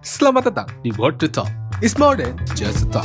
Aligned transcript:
Selamat 0.00 0.48
datang 0.48 0.68
di 0.80 0.96
Word 0.96 1.20
to 1.20 1.28
Talk. 1.28 1.52
It's 1.84 2.00
more 2.00 2.16
than 2.16 2.32
just 2.56 2.88
a 2.88 3.04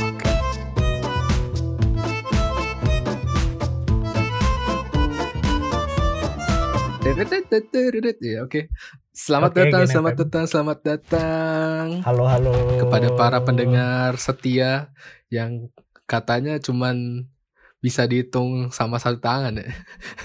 Ya, 7.04 8.40
Oke, 8.40 8.72
selamat 9.12 9.50
Oke, 9.52 9.58
datang, 9.68 9.84
selamat 9.84 10.12
FM. 10.16 10.20
datang, 10.24 10.44
selamat 10.48 10.78
datang 10.80 11.84
Halo 12.00 12.24
halo. 12.24 12.56
kepada 12.80 13.12
para 13.12 13.38
pendengar 13.44 14.16
setia 14.16 14.88
yang 15.28 15.68
katanya 16.08 16.56
cuman 16.64 17.28
bisa 17.84 18.08
dihitung 18.08 18.72
sama 18.72 18.96
satu 18.96 19.20
tangan 19.20 19.60
ya. 19.60 19.68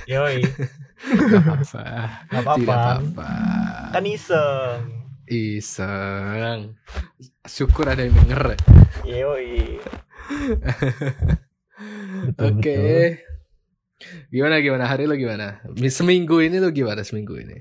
Yoi. 0.08 0.40
Gak 1.04 1.36
apa-apa. 1.36 1.84
Gak 2.32 2.44
apa-apa. 2.48 3.30
Kan 3.92 4.08
iseng. 4.08 5.01
Iseng. 5.30 6.78
Syukur 7.46 7.90
ada 7.90 8.06
yang 8.06 8.14
denger. 8.26 8.58
Yoi. 9.06 9.82
Oke. 12.38 12.62
betul. 12.62 13.10
Gimana 14.34 14.62
gimana 14.62 14.86
hari 14.90 15.06
lo 15.06 15.14
gimana? 15.14 15.62
Seminggu 15.90 16.42
ini 16.42 16.58
lo 16.58 16.74
gimana 16.74 17.06
seminggu 17.06 17.38
ini? 17.38 17.58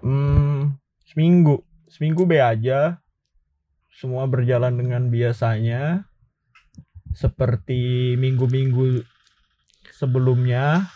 Hmm, 0.00 0.78
seminggu. 1.06 1.62
Seminggu 1.90 2.22
be 2.26 2.38
aja. 2.38 3.02
Semua 3.90 4.30
berjalan 4.30 4.78
dengan 4.78 5.10
biasanya. 5.10 6.06
Seperti 7.10 8.14
minggu-minggu 8.14 9.02
sebelumnya. 9.90 10.86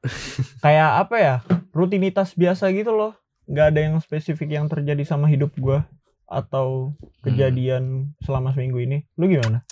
Kayak 0.64 0.90
apa 1.04 1.16
ya? 1.20 1.36
Rutinitas 1.76 2.32
biasa 2.32 2.72
gitu 2.72 2.96
loh. 2.96 3.12
Gak 3.46 3.66
ada 3.70 3.80
yang 3.82 3.96
spesifik 3.98 4.48
yang 4.50 4.66
terjadi 4.66 5.02
sama 5.02 5.26
hidup 5.26 5.52
gua 5.56 5.84
atau 6.24 6.96
kejadian 7.20 8.16
selama 8.18 8.50
seminggu 8.50 8.80
ini. 8.80 9.04
Lu 9.14 9.26
gimana? 9.26 9.62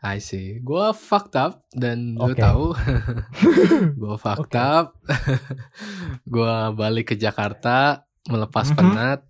I 0.00 0.20
see. 0.20 0.60
Gua 0.60 0.92
fucked 0.92 1.32
up 1.32 1.64
dan 1.70 2.12
lo 2.14 2.28
Oke. 2.28 2.36
tahu. 2.36 2.76
gua 4.00 4.14
fucked 4.14 4.52
up. 4.54 5.00
gua 6.28 6.70
balik 6.70 7.10
ke 7.10 7.16
Jakarta 7.16 8.04
melepas 8.26 8.68
Mhm. 8.68 8.76
penat. 8.76 9.20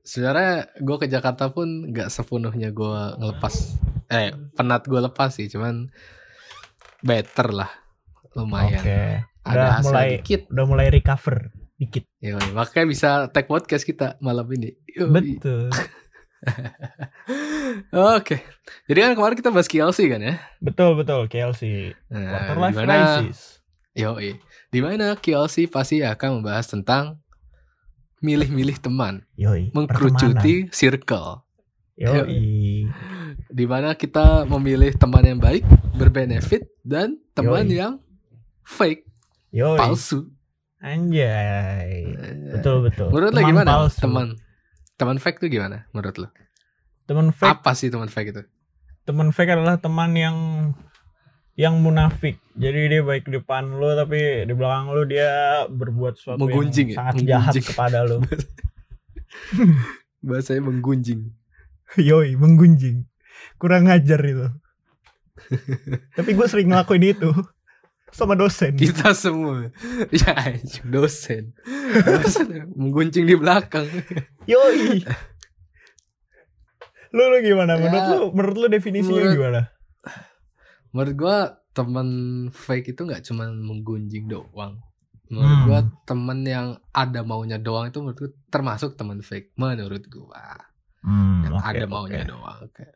Sebenarnya 0.00 0.70
gua 0.78 0.96
ke 0.96 1.10
Jakarta 1.10 1.50
pun 1.50 1.90
nggak 1.90 2.08
sepenuhnya 2.08 2.70
gua 2.70 3.18
ngelepas 3.18 3.74
eh 4.06 4.30
penat 4.54 4.86
gua 4.86 5.02
lepas 5.04 5.34
sih, 5.34 5.50
cuman 5.50 5.90
better 7.02 7.50
lah. 7.50 7.70
Lumayan. 8.32 8.78
Oke. 8.78 9.00
Ada 9.42 9.50
Udah 9.50 9.70
hasil 9.72 9.86
mulai 9.88 10.08
dikit. 10.16 10.40
udah 10.46 10.64
mulai 10.64 10.86
recover 10.90 11.36
dikit. 11.76 12.04
Ya, 12.20 12.40
makanya 12.56 12.86
bisa 12.88 13.10
tag 13.28 13.46
podcast 13.48 13.84
kita 13.84 14.16
malam 14.20 14.48
ini. 14.52 14.72
Yoi. 14.96 15.08
Betul. 15.12 15.68
Oke. 18.16 18.36
Jadi 18.86 18.98
kan 19.02 19.12
kemarin 19.16 19.36
kita 19.36 19.50
bahas 19.52 19.68
KLC 19.68 20.08
kan 20.08 20.20
ya? 20.22 20.34
Betul 20.60 20.96
betul 20.96 21.26
KLC. 21.28 21.92
Nah, 22.12 22.30
Quarter 22.32 22.58
life 22.60 22.74
di 22.74 22.78
mana, 22.80 22.96
crisis. 22.96 23.40
Yoi. 23.96 24.30
Di 24.70 24.80
mana 24.84 25.06
KLC 25.16 25.68
pasti 25.68 26.04
akan 26.04 26.40
membahas 26.40 26.68
tentang 26.68 27.20
milih-milih 28.24 28.80
teman, 28.80 29.24
Yoi. 29.36 29.70
mengkerucuti 29.72 30.68
circle. 30.72 31.44
pertemanan. 31.96 32.28
Yoi. 32.28 32.88
Di 33.46 33.64
mana 33.64 33.96
kita 33.96 34.44
memilih 34.44 34.92
teman 34.96 35.24
yang 35.24 35.40
baik, 35.40 35.64
berbenefit 35.96 36.68
dan 36.84 37.16
teman 37.32 37.68
Yoi. 37.68 37.78
yang 37.80 37.92
fake, 38.64 39.08
Yoi. 39.52 39.78
palsu. 39.80 40.28
Anjay. 40.80 42.12
Betul 42.52 42.86
betul. 42.86 43.08
Menurut 43.08 43.32
lo 43.32 43.40
gimana? 43.40 43.70
palsu. 43.82 44.00
Teman 44.00 44.36
teman 44.96 45.16
fake 45.16 45.40
tuh 45.40 45.48
gimana 45.48 45.88
menurut 45.92 46.16
lo? 46.20 46.28
Teman 47.08 47.32
fake. 47.32 47.48
Apa 47.48 47.72
sih 47.72 47.88
teman 47.88 48.08
fake 48.08 48.30
itu? 48.32 48.42
Teman 49.06 49.30
fake 49.30 49.56
adalah 49.56 49.80
teman 49.80 50.12
yang 50.12 50.36
yang 51.56 51.80
munafik. 51.80 52.36
Jadi 52.52 52.92
dia 52.92 53.00
baik 53.00 53.24
di 53.24 53.40
depan 53.40 53.80
lu 53.80 53.96
tapi 53.96 54.44
di 54.44 54.52
belakang 54.52 54.92
lu 54.92 55.08
dia 55.08 55.64
berbuat 55.72 56.20
sesuatu 56.20 56.44
Menggunjing 56.44 56.92
yang 56.92 56.92
ya? 56.92 56.96
sangat 57.00 57.14
jahat 57.24 57.52
Menggunjing. 57.56 57.64
kepada 57.72 57.98
lu. 58.04 58.18
Bahasanya 60.28 60.62
menggunjing. 60.68 61.20
Yoi, 62.08 62.36
menggunjing. 62.36 63.08
Kurang 63.56 63.88
ngajar 63.88 64.20
itu. 64.20 64.48
tapi 66.18 66.32
gue 66.32 66.46
sering 66.48 66.72
ngelakuin 66.72 67.12
itu 67.12 67.28
sama 68.08 68.32
dosen. 68.32 68.72
Kita 68.74 69.12
semua. 69.12 69.68
Ya, 70.14 70.32
anjing, 70.32 70.86
dosen. 70.86 71.50
Dosen 71.98 72.70
menggunjing 72.72 73.24
di 73.24 73.34
belakang. 73.34 73.84
Yoi. 74.44 75.02
lu 77.10 77.22
lu 77.24 77.36
gimana? 77.40 77.76
Menurut 77.76 77.98
Ya, 77.98 78.08
lu 78.12 78.18
menurut 78.30 78.56
lu 78.56 78.66
definisinya 78.68 79.22
menurut- 79.22 79.34
gimana? 79.34 79.60
Menurut 80.90 81.14
gua 81.14 81.36
teman 81.70 82.08
fake 82.48 82.90
itu 82.90 83.00
nggak 83.02 83.22
cuma 83.22 83.46
menggunjing 83.48 84.26
doang. 84.26 84.80
Menurut 85.26 85.52
Hmm. 85.52 85.64
gua 85.66 85.78
teman 86.04 86.38
yang 86.42 86.66
ada 86.90 87.20
maunya 87.20 87.56
doang 87.58 87.86
itu 87.86 87.98
menurut 87.98 88.16
gua 88.16 88.30
termasuk 88.48 88.94
teman 88.94 89.20
fake. 89.20 89.50
Menurut 89.54 90.02
gua 90.06 90.70
Hmm, 91.00 91.42
yang 91.42 91.52
oke, 91.54 91.64
ada 91.64 91.84
maunya 91.86 92.22
doang. 92.22 92.58
Kayak, 92.70 92.94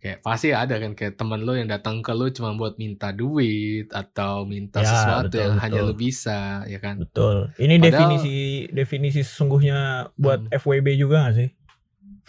kayak 0.00 0.18
pasti 0.20 0.48
ada 0.50 0.74
kan 0.74 0.92
kayak 0.92 1.14
teman 1.14 1.40
lo 1.40 1.52
yang 1.52 1.68
datang 1.68 2.00
ke 2.00 2.10
lo 2.10 2.26
cuma 2.28 2.52
buat 2.52 2.74
minta 2.74 3.12
duit 3.12 3.86
atau 3.90 4.42
minta 4.44 4.80
Ya, 4.80 4.88
sesuatu 4.88 5.28
betul, 5.28 5.40
yang 5.42 5.54
hanya 5.58 5.78
betul. 5.78 5.86
lo 5.86 5.94
bisa, 5.94 6.40
ya 6.64 6.78
kan? 6.78 6.96
Betul. 6.98 7.36
Ini 7.54 7.74
Padahal- 7.76 7.84
definisi 7.84 8.34
definisi 8.70 9.20
sesungguhnya 9.20 9.78
buat 10.14 10.40
Hmm. 10.42 10.56
FWB 10.56 10.88
juga 10.96 11.28
gak 11.28 11.36
sih? 11.36 11.48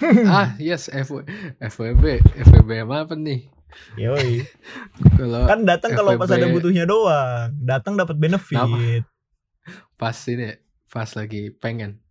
ah, 0.27 0.51
yes, 0.57 0.89
FW, 0.89 1.23
FWB, 1.59 2.03
FWB 2.41 2.69
apa 2.81 3.13
nih? 3.13 3.47
Yoi. 3.95 4.43
Kalau 5.15 5.47
Kan 5.47 5.63
datang 5.63 5.95
kalau 5.95 6.19
pas 6.19 6.27
ada 6.27 6.43
butuhnya 6.49 6.83
doang. 6.83 7.55
Datang 7.57 7.95
dapat 7.95 8.19
benefit. 8.19 8.59
pas 9.95 10.17
ini 10.27 10.57
pas 10.87 11.07
lagi 11.07 11.53
pengen 11.53 12.01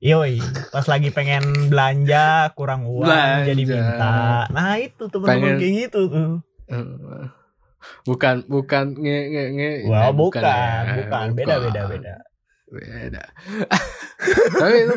Yoi. 0.00 0.40
Pas 0.68 0.82
lagi 0.82 1.08
pengen 1.08 1.68
belanja 1.68 2.50
kurang 2.52 2.84
uang 2.84 3.04
Belanja. 3.04 3.44
jadi 3.46 3.62
minta. 3.62 4.12
Nah, 4.48 4.76
itu 4.76 5.04
teman-teman 5.06 5.28
Pengen- 5.46 5.58
kayak 5.58 5.74
gitu 5.82 6.00
tuh. 6.08 6.32
Eh, 6.66 7.24
bukan 8.02 8.44
bukan 8.46 8.84
nge 8.94 9.18
nge 9.26 9.44
nge 9.54 9.70
Wah, 9.86 10.02
eh, 10.02 10.12
bukan, 10.12 10.42
ya. 10.42 10.94
bukan, 10.98 11.26
beda 11.32 11.54
beda 11.58 11.82
beda. 11.86 12.14
beda 12.70 13.24
tapi 14.60 14.78
lu 14.84 14.96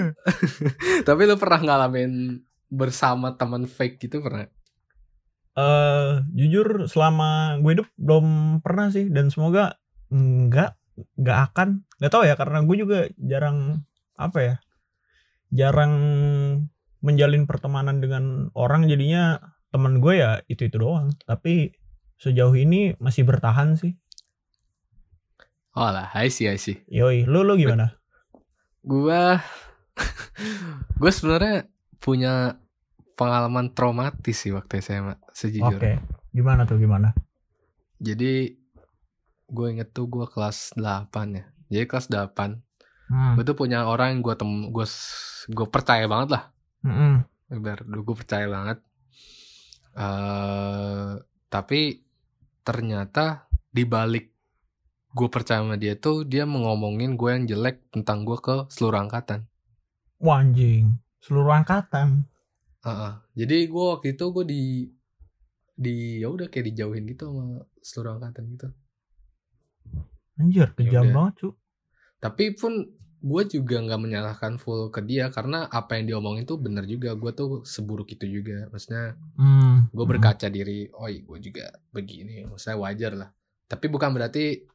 tapi 1.07 1.21
lu 1.25 1.35
pernah 1.35 1.57
ngalamin 1.57 2.37
bersama 2.67 3.33
teman 3.33 3.65
fake 3.65 3.97
gitu 3.99 4.19
pernah 4.19 4.45
Eh, 5.53 6.11
jujur 6.33 6.85
selama 6.85 7.57
gue 7.57 7.71
hidup 7.73 7.87
belum 7.95 8.25
pernah 8.59 8.89
sih 8.89 9.05
dan 9.07 9.29
semoga 9.29 9.77
enggak 10.09 10.77
enggak 11.15 11.39
akan 11.47 11.67
nggak 11.97 12.11
tahu 12.11 12.23
ya 12.23 12.33
karena 12.33 12.61
gue 12.61 12.75
juga 12.75 12.99
jarang 13.15 13.81
apa 14.13 14.37
ya 14.39 14.55
jarang 15.53 15.93
menjalin 17.05 17.45
pertemanan 17.45 18.01
dengan 18.01 18.49
orang 18.57 18.89
jadinya 18.89 19.53
teman 19.69 20.01
gue 20.01 20.17
ya 20.17 20.41
itu 20.49 20.65
itu 20.65 20.81
doang. 20.81 21.13
Tapi 21.29 21.77
sejauh 22.17 22.57
ini 22.57 22.97
masih 22.97 23.23
bertahan 23.23 23.77
sih. 23.77 23.93
Oh 25.73 25.89
lah 25.89 26.09
I 26.17 26.29
see 26.33 26.49
I 26.49 26.57
see. 26.57 26.81
Yoi 26.89 27.25
lu 27.29 27.45
lu 27.45 27.57
gimana? 27.57 27.97
Gua 28.85 29.41
gua 30.99 31.11
sebenarnya 31.11 31.69
punya 31.97 32.61
pengalaman 33.17 33.73
traumatis 33.73 34.37
sih 34.45 34.53
waktu 34.53 34.81
SMA 34.81 35.17
oke 35.17 35.33
sejujurnya. 35.33 36.01
Gimana 36.33 36.65
tuh 36.65 36.81
gimana? 36.81 37.13
Jadi 38.01 38.57
gue 39.53 39.67
inget 39.69 39.93
tuh 39.93 40.09
gue 40.09 40.25
kelas 40.25 40.73
8 40.75 41.13
ya. 41.37 41.45
Jadi 41.69 41.85
kelas 41.85 42.09
8 42.09 42.72
hmm. 43.13 43.37
gue 43.37 43.43
tuh 43.45 43.53
punya 43.53 43.85
orang 43.85 44.17
yang 44.17 44.21
gue 44.25 44.33
tem 44.33 44.51
gue 44.73 44.85
gue 45.53 45.67
percaya 45.69 46.05
banget 46.09 46.29
lah 46.33 46.43
Mm-mm. 46.83 47.23
Benar, 47.47 47.85
gue 47.85 48.15
percaya 48.17 48.49
banget. 48.49 48.81
eh 49.93 51.11
tapi 51.47 52.01
ternyata 52.65 53.45
di 53.69 53.85
balik 53.85 54.33
gue 55.13 55.27
percaya 55.29 55.61
sama 55.61 55.77
dia 55.77 55.93
tuh 55.95 56.25
dia 56.25 56.49
mengomongin 56.49 57.13
gue 57.13 57.29
yang 57.29 57.45
jelek 57.45 57.87
tentang 57.93 58.25
gue 58.25 58.35
ke 58.41 58.65
seluruh 58.73 59.05
angkatan. 59.05 59.45
Wah, 60.17 60.41
anjing 60.41 60.97
seluruh 61.23 61.53
angkatan 61.55 62.25
Heeh. 62.83 63.13
Jadi 63.39 63.57
gue 63.71 63.85
waktu 63.95 64.07
itu 64.17 64.25
gue 64.35 64.45
di 64.49 64.63
di 65.73 65.95
ya 66.21 66.27
udah 66.33 66.51
kayak 66.51 66.73
dijauhin 66.73 67.05
gitu 67.07 67.31
sama 67.31 67.63
seluruh 67.79 68.11
angkatan 68.19 68.43
gitu. 68.53 68.67
anjir 70.41 70.67
kejam 70.73 71.09
Yaudah. 71.09 71.13
banget 71.13 71.33
cu 71.45 71.49
Tapi 72.23 72.55
pun 72.55 72.87
gue 73.23 73.43
juga 73.47 73.83
nggak 73.83 73.99
menyalahkan 73.99 74.55
full 74.55 74.87
ke 74.87 75.03
dia 75.03 75.27
karena 75.27 75.67
apa 75.67 75.99
yang 75.99 76.07
diomongin 76.07 76.47
tuh 76.47 76.55
bener 76.55 76.87
juga. 76.87 77.11
Gue 77.19 77.35
tuh 77.35 77.67
seburuk 77.67 78.07
itu 78.07 78.23
juga. 78.23 78.71
Maksudnya 78.71 79.19
hmm. 79.35 79.91
gue 79.91 80.05
berkaca 80.07 80.47
diri 80.47 80.87
oh 80.95 81.05
gue 81.07 81.37
juga 81.39 81.69
begini 81.91 82.47
maksudnya 82.47 82.77
wajar 82.79 83.11
lah 83.13 83.29
tapi 83.63 83.85
bukan 83.89 84.09
berarti 84.09 84.65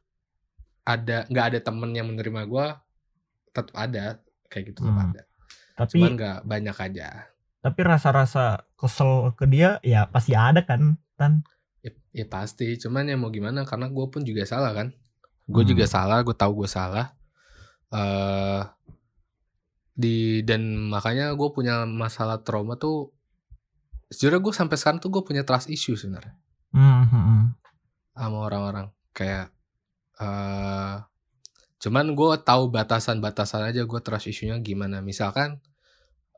ada 0.83 1.27
nggak 1.27 1.45
ada 1.53 1.59
temen 1.59 1.91
yang 1.91 2.07
menerima 2.09 2.41
gue 2.47 2.65
tetap 3.51 3.75
ada 3.75 4.19
kayak 4.47 4.71
gitu 4.71 4.83
tetap 4.83 4.95
Hmm. 4.95 5.05
ada 5.11 5.21
tapi 5.75 5.91
cuman 5.99 6.11
nggak 6.15 6.37
banyak 6.43 6.77
aja 6.77 7.07
tapi 7.59 7.79
rasa-rasa 7.83 8.63
kesel 8.75 9.35
ke 9.35 9.45
dia 9.45 9.77
ya 9.83 10.07
pasti 10.07 10.33
ada 10.33 10.63
kan 10.63 10.95
tan 11.15 11.43
ya, 11.83 11.91
ya 12.15 12.25
pasti 12.25 12.79
cuman 12.79 13.11
ya 13.11 13.15
mau 13.19 13.29
gimana 13.29 13.67
karena 13.67 13.91
gue 13.91 14.05
pun 14.07 14.23
juga 14.23 14.47
salah 14.47 14.71
kan 14.71 14.87
gue 15.49 15.63
Hmm. 15.63 15.71
juga 15.75 15.85
salah 15.85 16.23
gue 16.23 16.35
tahu 16.35 16.63
gue 16.63 16.69
salah 16.71 17.11
eh 17.89 18.63
di 19.93 20.39
dan 20.47 20.61
makanya 20.87 21.35
gue 21.35 21.49
punya 21.51 21.83
masalah 21.83 22.39
trauma 22.39 22.79
tuh 22.79 23.11
sejujurnya 24.07 24.39
gue 24.39 24.53
sampai 24.55 24.75
sekarang 24.79 24.99
tuh 25.03 25.11
gue 25.11 25.21
punya 25.21 25.43
trust 25.43 25.67
issue 25.67 25.95
sebenarnya 25.95 26.35
Hmm, 26.69 27.01
hmm, 27.03 27.23
hmm. 27.25 27.43
sama 28.13 28.37
orang-orang 28.45 28.87
kayak 29.11 29.49
eh 30.21 30.95
cuman 31.79 32.11
gue 32.13 32.31
tahu 32.43 32.69
batasan-batasan 32.69 33.71
aja 33.71 33.81
gue 33.83 33.99
trust 34.03 34.27
issue-nya 34.27 34.59
gimana 34.59 35.01
misalkan 35.01 35.57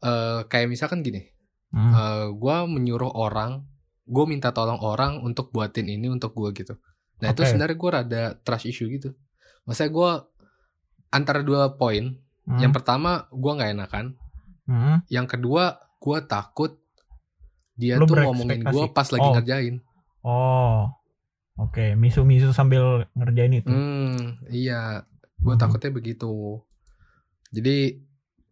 eh 0.01 0.41
kayak 0.47 0.67
misalkan 0.71 1.01
gini 1.01 1.29
Hmm. 1.71 1.91
eh 1.95 2.27
gue 2.35 2.55
menyuruh 2.67 3.15
orang 3.15 3.63
gue 4.03 4.25
minta 4.27 4.51
tolong 4.51 4.83
orang 4.83 5.23
untuk 5.23 5.55
buatin 5.55 5.87
ini 5.87 6.11
untuk 6.11 6.35
gue 6.35 6.51
gitu 6.51 6.75
nah 7.21 7.31
itu 7.31 7.43
Oke. 7.43 7.47
sebenarnya 7.47 7.77
gue 7.79 7.89
rada 7.91 8.21
trust 8.43 8.67
issue 8.67 8.91
gitu 8.91 9.15
maksudnya 9.63 9.91
gue 9.93 10.11
antara 11.11 11.41
dua 11.41 11.75
poin 11.75 12.15
Hmm. 12.41 12.57
yang 12.57 12.71
pertama 12.71 13.29
gue 13.29 13.51
nggak 13.51 13.71
enakan. 13.71 14.05
Hmm. 14.63 15.03
yang 15.07 15.25
kedua 15.25 15.63
gue 15.97 16.17
takut 16.23 16.73
dia 17.73 17.95
Lu 17.95 18.05
tuh 18.05 18.17
ngomongin 18.17 18.61
gue 18.63 18.85
pas 18.89 19.05
lagi 19.05 19.21
Oh. 19.21 19.33
ngerjain. 19.35 19.75
Oh. 20.21 20.89
Oke 21.55 21.93
misu-misu 21.93 22.49
sambil 22.49 23.05
ngerjain 23.13 23.53
itu. 23.53 23.67
Hmm 23.67 24.41
iya. 24.47 25.05
Gue 25.37 25.53
Hmm. 25.53 25.61
takutnya 25.61 25.91
begitu. 25.91 26.61
Jadi 27.49 27.99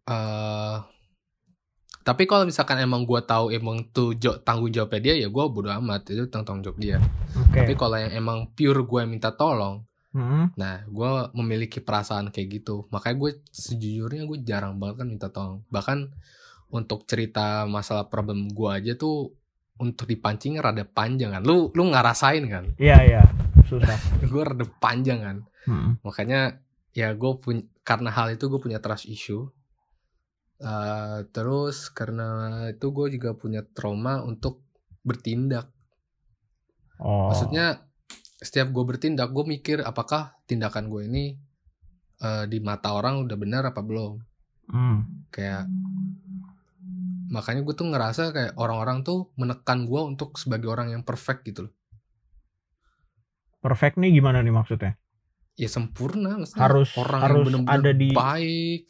eh 0.05 0.77
tapi 1.99 2.25
kalau 2.25 2.41
misalkan 2.43 2.77
emang 2.79 3.03
gue 3.03 3.21
tahu 3.21 3.49
emang 3.49 3.85
tuh 3.87 4.13
jo- 4.13 4.39
tanggung 4.39 4.69
jawabnya 4.69 4.99
dia 4.99 5.15
ya 5.17 5.27
gue 5.27 5.43
bodo 5.45 5.69
amat. 5.71 6.09
Itu 6.09 6.25
tanggung 6.27 6.61
jawab 6.63 6.77
dia. 6.77 6.97
Oke. 7.39 7.57
Tapi 7.59 7.73
kalau 7.73 7.95
yang 7.95 8.13
emang 8.15 8.37
pure 8.51 8.81
gue 8.83 9.01
minta 9.05 9.29
tolong, 9.31 9.85
Hmm. 10.09 10.49
nah 10.57 10.81
gue 10.89 11.11
memiliki 11.37 11.77
perasaan 11.77 12.33
kayak 12.33 12.61
gitu. 12.61 12.89
Makanya 12.89 13.15
gue 13.21 13.31
sejujurnya 13.53 14.25
gue 14.25 14.41
jarang 14.41 14.81
banget 14.81 15.05
kan 15.05 15.07
minta 15.07 15.27
tolong. 15.29 15.61
Bahkan 15.69 16.09
untuk 16.73 17.05
cerita 17.05 17.69
masalah 17.69 18.09
problem 18.09 18.49
gue 18.49 18.69
aja 18.69 18.93
tuh 18.97 19.33
untuk 19.77 20.09
dipancing 20.09 20.57
rada 20.57 20.81
panjang 20.81 21.37
kan. 21.37 21.43
Lu 21.45 21.69
lu 21.77 21.93
ngerasain 21.93 22.45
kan? 22.49 22.65
iya 22.81 22.97
iya 23.05 23.23
susah 23.69 23.97
gue 24.33 24.43
rada 24.43 24.65
panjang 24.81 25.19
kan. 25.21 25.37
Hmm. 25.69 26.01
Makanya 26.01 26.57
ya 26.97 27.13
gue 27.13 27.31
punya 27.37 27.63
karena 27.85 28.09
hal 28.09 28.33
itu 28.33 28.49
gue 28.49 28.57
punya 28.57 28.81
trust 28.81 29.05
issue. 29.05 29.45
Eh, 30.59 31.19
terus 31.31 31.87
karena 31.93 32.67
itu 32.67 32.91
gue 32.91 33.07
juga 33.15 33.31
punya 33.37 33.61
trauma 33.63 34.25
untuk 34.25 34.65
bertindak. 35.05 35.71
oh 36.99 37.31
Maksudnya 37.31 37.88
setiap 38.39 38.71
gue 38.71 38.83
bertindak, 38.87 39.29
gue 39.35 39.45
mikir 39.45 39.77
apakah 39.83 40.35
tindakan 40.47 40.87
gue 40.87 41.05
ini 41.05 41.25
eh, 42.19 42.45
di 42.47 42.57
mata 42.63 42.95
orang 42.95 43.23
udah 43.27 43.37
benar 43.37 43.63
apa 43.67 43.83
belum. 43.83 44.19
Hmm. 44.71 45.27
Kayak 45.29 45.67
makanya 47.29 47.61
gue 47.61 47.75
tuh 47.77 47.87
ngerasa 47.93 48.33
kayak 48.33 48.53
orang-orang 48.57 49.05
tuh 49.05 49.29
menekan 49.37 49.85
gue 49.85 50.01
untuk 50.01 50.33
sebagai 50.41 50.65
orang 50.65 50.89
yang 50.89 51.03
perfect 51.05 51.45
gitu 51.45 51.69
loh. 51.69 51.73
perfect 53.59 53.99
nih 53.99 54.15
gimana 54.15 54.39
nih 54.39 54.55
maksudnya 54.55 54.95
Ya 55.59 55.67
sempurna, 55.67 56.39
maksudnya 56.39 56.63
harus 56.63 56.95
orang 56.95 57.19
harus 57.19 57.35
yang 57.35 57.67
benar-benar 57.67 57.75
ada 57.83 57.91
di 57.91 58.09
baik, 58.15 58.87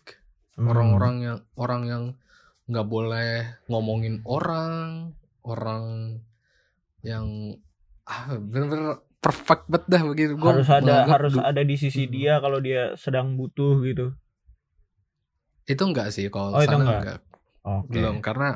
Hmm. 0.53 0.69
orang-orang 0.69 1.15
yang 1.25 1.39
orang 1.57 1.81
yang 1.89 2.03
nggak 2.69 2.85
boleh 2.85 3.31
ngomongin 3.65 4.21
orang, 4.29 5.09
orang 5.41 5.85
yang 7.01 7.57
ah 8.05 8.29
bener-bener 8.37 9.01
perfect 9.19 9.67
banget 9.67 9.85
dah 9.85 10.01
begitu. 10.03 10.33
Gua 10.33 10.51
harus 10.53 10.67
ada 10.67 10.79
menganggap 10.81 11.13
harus 11.13 11.33
ada 11.37 11.61
di 11.61 11.75
sisi 11.75 12.03
Hmm. 12.03 12.13
dia 12.13 12.33
kalau 12.37 12.59
dia 12.59 12.81
sedang 12.95 13.35
butuh 13.35 13.83
gitu 13.83 14.15
itu 15.65 15.83
enggak 15.83 16.09
sih 16.09 16.25
kalau 16.27 16.49
Oh, 16.51 16.59
itu 16.59 16.67
sana 16.67 16.81
enggak? 16.81 16.99
enggak. 16.99 17.19
oke 17.61 17.89
belum 17.89 18.15
karena 18.19 18.49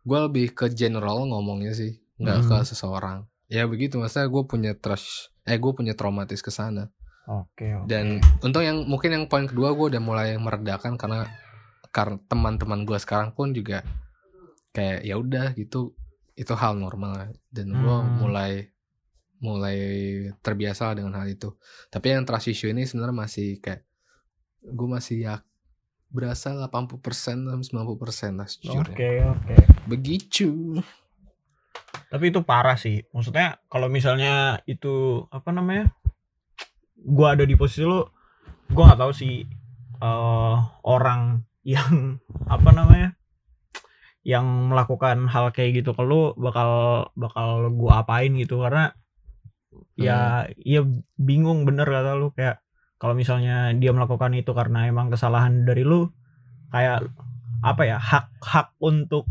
gue 0.00 0.18
lebih 0.22 0.46
ke 0.54 0.70
general 0.70 1.26
ngomongnya 1.26 1.72
sih 1.72 1.98
nggak 2.16 2.38
Hmm. 2.38 2.48
ke 2.48 2.56
seseorang 2.64 3.18
ya 3.46 3.66
begitu 3.66 3.98
maksudnya 3.98 4.28
gue 4.28 4.42
punya 4.44 4.72
trust 4.72 5.08
eh 5.42 5.58
gue 5.58 5.72
punya 5.72 5.92
traumatis 5.92 6.38
ke 6.38 6.48
sana 6.48 6.86
oke 7.26 7.66
oke 7.76 7.86
dan 7.86 8.22
untung 8.38 8.62
yang 8.62 8.78
mungkin 8.84 9.10
yang 9.10 9.24
poin 9.26 9.44
kedua 9.44 9.72
gue 9.72 9.86
udah 9.90 9.98
mulai 10.00 10.36
meredakan 10.36 10.94
karena 10.94 11.26
karena 11.90 12.22
teman-teman 12.24 12.86
gue 12.86 12.94
sekarang 12.96 13.34
pun 13.34 13.50
juga 13.50 13.82
kayak 14.70 15.02
ya 15.02 15.18
udah 15.18 15.50
gitu 15.52 15.98
itu 16.32 16.52
hal 16.54 16.76
normal 16.76 17.26
dan 17.48 17.66
gue 17.68 17.96
Hmm. 17.96 18.22
mulai 18.22 18.70
mulai 19.40 19.78
terbiasa 20.44 20.92
dengan 20.94 21.16
hal 21.16 21.26
itu. 21.28 21.56
Tapi 21.88 22.12
yang 22.12 22.28
trust 22.28 22.52
issue 22.52 22.70
ini 22.70 22.84
sebenarnya 22.84 23.16
masih 23.16 23.58
kayak 23.58 23.82
gue 24.60 24.88
masih 24.88 25.24
ya 25.24 25.34
berasa 26.10 26.50
80% 26.58 26.98
dan 27.46 27.62
90% 27.62 28.34
lah 28.34 28.48
sejujurnya 28.50 28.94
oke 28.98 29.10
oke. 29.30 29.54
Begitu. 29.86 30.82
Tapi 32.10 32.34
itu 32.34 32.42
parah 32.42 32.74
sih. 32.74 33.06
Maksudnya 33.14 33.62
kalau 33.70 33.86
misalnya 33.86 34.58
itu 34.66 35.24
apa 35.30 35.54
namanya 35.54 35.94
gua 36.98 37.38
ada 37.38 37.46
di 37.46 37.54
posisi 37.54 37.86
lo 37.86 38.10
gua 38.74 38.90
nggak 38.90 39.00
tahu 39.06 39.12
sih 39.14 39.46
eh, 40.02 40.56
orang 40.82 41.46
yang 41.62 42.18
apa 42.58 42.70
namanya 42.74 43.14
yang 44.26 44.44
melakukan 44.68 45.30
hal 45.30 45.54
kayak 45.54 45.80
gitu 45.80 45.96
ke 45.96 46.02
lu 46.02 46.34
bakal 46.34 46.70
bakal 47.14 47.70
gua 47.70 48.02
apain 48.02 48.34
gitu. 48.34 48.58
Karena 48.58 48.90
ya 49.94 50.18
ya 50.56 50.80
bingung 51.14 51.62
bener 51.62 51.84
kata 51.84 52.14
lu 52.14 52.30
kayak 52.30 52.58
kalau 52.96 53.12
misalnya 53.12 53.70
dia 53.72 53.90
melakukan 53.90 54.32
itu 54.32 54.50
karena 54.50 54.84
emang 54.84 55.08
kesalahan 55.08 55.62
dari 55.62 55.82
lu 55.82 56.10
kayak 56.68 57.06
apa 57.60 57.82
ya 57.84 57.96
hak 57.96 58.40
hak 58.40 58.74
untuk 58.78 59.24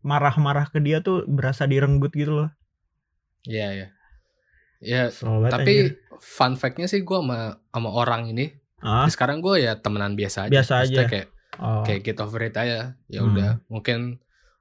marah-marah 0.00 0.66
ke 0.66 0.78
dia 0.78 0.98
tuh 0.98 1.24
berasa 1.24 1.64
direnggut 1.64 2.10
gitu 2.12 2.32
loh 2.36 2.50
Iya 3.42 3.68
ya 3.72 3.88
ya 4.78 5.02
Kesel 5.08 5.30
banget, 5.40 5.52
tapi 5.52 5.72
anjir. 5.72 5.88
fun 6.18 6.54
fact-nya 6.54 6.86
sih 6.86 7.00
gue 7.00 7.16
sama 7.16 7.38
sama 7.64 7.90
orang 7.90 8.28
ini 8.28 8.54
ah 8.78 9.06
sekarang 9.06 9.38
gue 9.38 9.58
ya 9.60 9.74
temenan 9.74 10.14
biasa 10.14 10.46
aja 10.46 10.52
Biasa 10.52 10.72
Maksudnya 10.76 10.98
aja. 11.00 11.08
kayak 11.08 11.28
oh. 11.58 11.82
kayak 11.82 12.00
get 12.04 12.18
over 12.18 12.40
it 12.40 12.54
aja 12.54 12.94
ya 13.04 13.20
Hmm. 13.20 13.30
udah 13.32 13.50
mungkin 13.66 13.98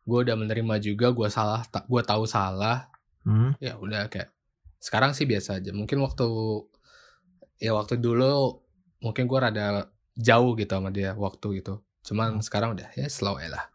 gue 0.04 0.20
udah 0.20 0.36
menerima 0.36 0.76
juga 0.80 1.12
gue 1.12 1.28
salah 1.28 1.62
gue 1.68 2.02
tahu 2.02 2.24
salah 2.24 2.90
Hmm. 3.22 3.54
ya 3.60 3.76
udah 3.76 4.08
kayak 4.08 4.32
sekarang 4.80 5.12
sih 5.18 5.26
biasa 5.26 5.60
aja. 5.62 5.72
Mungkin 5.74 5.98
waktu 6.02 6.28
ya 7.58 7.74
waktu 7.74 7.98
dulu 7.98 8.62
mungkin 9.02 9.26
gue 9.30 9.40
rada 9.40 9.90
jauh 10.18 10.54
gitu 10.58 10.72
sama 10.74 10.90
dia 10.94 11.14
waktu 11.18 11.62
gitu. 11.62 11.82
Cuman 12.06 12.40
sekarang 12.42 12.74
udah 12.78 12.90
ya 12.96 13.06
slow 13.10 13.38
aja 13.38 13.58
lah. 13.58 13.66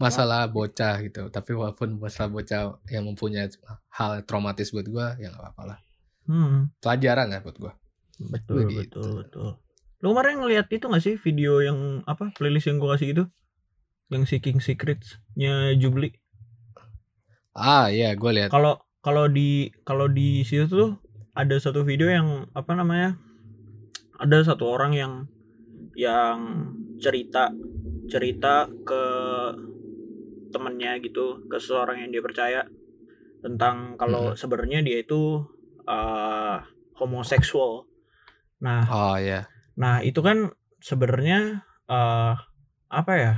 Masalah 0.00 0.48
bocah 0.48 1.00
gitu. 1.04 1.28
Tapi 1.28 1.50
walaupun 1.52 2.00
masalah 2.00 2.30
bocah 2.32 2.80
yang 2.88 3.04
mempunyai 3.04 3.50
hal 3.92 4.24
traumatis 4.24 4.72
buat 4.72 4.86
gue 4.88 5.06
ya 5.20 5.28
nggak 5.30 5.42
apa-apa 5.42 5.64
lah. 5.76 5.78
Hmm. 6.30 6.70
pelajaran 6.78 7.32
ya 7.34 7.42
buat 7.42 7.58
gue 7.58 7.72
betul 8.30 8.68
Begitu. 8.68 9.02
betul 9.02 9.08
betul. 9.24 9.48
Lu 9.98 10.14
kemarin 10.14 10.38
ngeliat 10.38 10.70
itu 10.70 10.86
gak 10.86 11.02
sih 11.02 11.18
video 11.18 11.58
yang 11.58 12.06
apa 12.06 12.30
playlist 12.38 12.70
yang 12.70 12.78
gua 12.78 12.94
kasih 12.94 13.12
itu 13.16 13.24
yang 14.14 14.22
Seeking 14.28 14.62
Secrets-nya 14.62 15.74
Jubli 15.74 16.14
ah 17.54 17.90
iya 17.90 18.14
gue 18.14 18.30
lihat 18.30 18.50
kalau 18.54 18.78
kalau 19.00 19.28
di 19.28 19.72
kalau 19.84 20.06
di 20.08 20.44
situ 20.44 20.68
tuh 20.68 20.92
ada 21.32 21.56
satu 21.56 21.84
video 21.84 22.08
yang 22.10 22.48
apa 22.52 22.72
namanya 22.76 23.16
ada 24.20 24.44
satu 24.44 24.68
orang 24.68 24.92
yang 24.92 25.12
yang 25.96 26.38
cerita 27.00 27.48
cerita 28.10 28.68
ke 28.84 29.02
temennya 30.50 30.98
gitu 31.00 31.46
ke 31.46 31.56
seseorang 31.62 32.04
yang 32.04 32.10
dia 32.10 32.22
percaya 32.22 32.60
tentang 33.40 33.96
kalau 33.96 34.36
sebenarnya 34.36 34.84
dia 34.84 35.00
itu 35.00 35.40
eh, 35.88 36.56
homoseksual 37.00 37.88
nah 38.60 38.84
oh 38.90 39.16
iya 39.16 39.48
Nah, 39.80 40.04
itu 40.04 40.20
kan 40.20 40.52
sebenarnya 40.84 41.64
eh 41.88 42.34
apa 42.92 43.12
ya? 43.16 43.32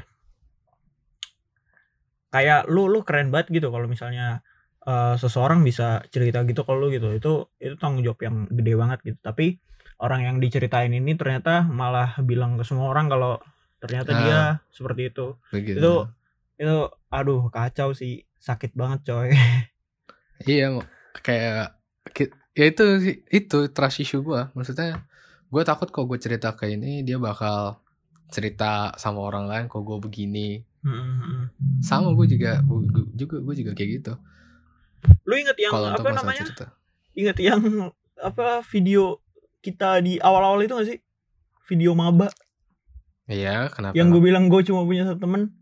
Kayak 2.35 2.66
lu 2.66 2.90
lu 2.90 3.07
keren 3.07 3.31
banget 3.31 3.52
gitu 3.54 3.69
kalau 3.71 3.87
misalnya 3.87 4.42
eh, 4.83 5.15
seseorang 5.17 5.62
bisa 5.62 6.03
cerita 6.11 6.43
gitu 6.43 6.62
ke 6.62 6.73
lu 6.75 6.91
gitu. 6.91 7.09
Itu 7.15 7.33
itu 7.59 7.75
tanggung 7.79 8.03
jawab 8.03 8.21
yang 8.23 8.37
gede 8.51 8.73
banget 8.75 8.99
gitu. 9.03 9.19
Tapi 9.23 9.59
orang 10.03 10.27
yang 10.27 10.37
diceritain 10.43 10.91
ini 10.91 11.15
ternyata 11.15 11.62
malah 11.62 12.19
bilang 12.21 12.59
ke 12.59 12.65
semua 12.67 12.91
orang 12.91 13.07
kalau 13.07 13.39
ternyata 13.79 14.11
Ah. 14.11 14.19
dia 14.19 14.39
seperti 14.71 15.15
itu. 15.15 15.39
begitu 15.51 15.79
Itu 15.79 15.93
itu 16.59 16.77
aduh 17.09 17.51
kacau 17.51 17.95
sih. 17.95 18.27
Sakit 18.43 18.75
banget 18.75 19.07
coy. 19.07 19.31
Iya, 20.43 20.83
kayak 21.23 21.79
ya 22.59 22.65
itu 22.67 22.85
itu 23.31 23.59
trust 23.71 24.03
issue 24.03 24.27
gue. 24.27 24.51
Maksudnya 24.59 25.07
gue 25.47 25.62
takut 25.62 25.87
kok 25.87 26.03
gue 26.11 26.19
cerita 26.19 26.59
ke 26.59 26.67
ini 26.67 27.07
dia 27.07 27.23
bakal 27.23 27.79
cerita 28.27 28.91
sama 28.99 29.23
orang 29.23 29.47
lain 29.47 29.65
kok 29.71 29.87
gue 29.87 30.03
begini. 30.03 30.59
Hmm, 30.83 31.47
sama 31.79 32.11
gue 32.19 32.27
juga 32.27 32.59
gue 32.67 32.91
juga 33.15 33.39
gue 33.39 33.55
juga 33.55 33.71
kayak 33.71 33.91
gitu 34.03 34.12
Lu 35.23 35.35
inget 35.35 35.57
yang 35.57 35.73
untuk 35.73 36.01
apa 36.01 36.09
namanya? 36.13 36.45
cerita 36.45 36.67
Inget 37.13 37.39
yang 37.39 37.61
apa 38.17 38.63
video 38.65 39.19
kita 39.61 39.99
di 39.99 40.19
awal-awal 40.19 40.61
itu 40.61 40.75
gak 40.75 40.89
sih? 40.89 40.99
Video 41.67 41.93
maba 41.93 42.29
iya 43.25 43.67
kenapa 43.69 43.95
yang 43.95 44.11
gue 44.11 44.19
bilang 44.21 44.47
gue 44.47 44.61
cuma 44.63 44.83
punya 44.83 45.05
satu 45.05 45.21
temen. 45.21 45.55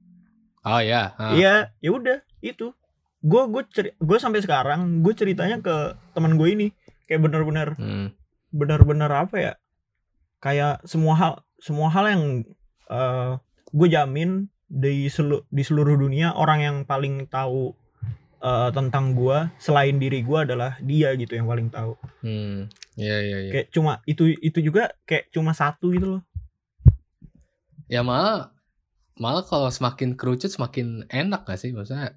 oh 0.61 0.81
ya 0.81 1.13
ah. 1.15 1.33
Iya, 1.33 1.73
ya 1.77 1.91
udah 1.91 2.19
itu. 2.41 2.73
Gue 3.21 3.43
gue 3.47 3.63
gue 3.95 4.19
sampai 4.19 4.41
sekarang 4.41 5.01
gue 5.01 5.13
ceritanya 5.13 5.61
ke 5.61 5.77
teman 6.11 6.35
gue 6.35 6.49
ini 6.49 6.67
kayak 7.05 7.21
bener-bener 7.21 7.77
Hmm. 7.77 8.17
bener-bener 8.51 9.09
apa 9.09 9.37
ya? 9.37 9.53
Kayak 10.39 10.81
semua 10.83 11.15
hal 11.15 11.33
semua 11.59 11.89
hal 11.89 12.09
yang 12.09 12.23
eh 12.89 13.33
gue 13.71 13.89
jamin 13.89 14.31
di 14.67 15.07
selu- 15.07 15.45
di 15.47 15.61
seluruh 15.61 15.95
dunia 15.97 16.33
orang 16.33 16.59
yang 16.61 16.77
paling 16.83 17.27
tahu 17.27 17.77
eh, 18.41 18.71
tentang 18.73 19.13
gue 19.13 19.39
selain 19.61 19.97
diri 20.01 20.25
gue 20.25 20.39
adalah 20.41 20.81
dia 20.81 21.13
gitu 21.15 21.37
yang 21.37 21.47
paling 21.47 21.69
tahu. 21.69 21.95
Hmm. 22.25 22.67
Iya 22.97 23.17
iya 23.21 23.39
iya. 23.49 23.51
Kayak 23.53 23.67
cuma 23.73 23.93
itu 24.05 24.33
itu 24.41 24.59
juga 24.65 24.93
kayak 25.05 25.29
cuma 25.33 25.53
satu 25.53 25.93
gitu 25.93 26.19
loh. 26.19 26.23
Ya 27.91 28.01
malah 28.01 28.53
malah 29.21 29.45
kalau 29.45 29.69
semakin 29.69 30.17
kerucut 30.17 30.49
semakin 30.49 31.05
enak 31.13 31.45
gak 31.45 31.61
sih 31.61 31.77
maksudnya 31.77 32.17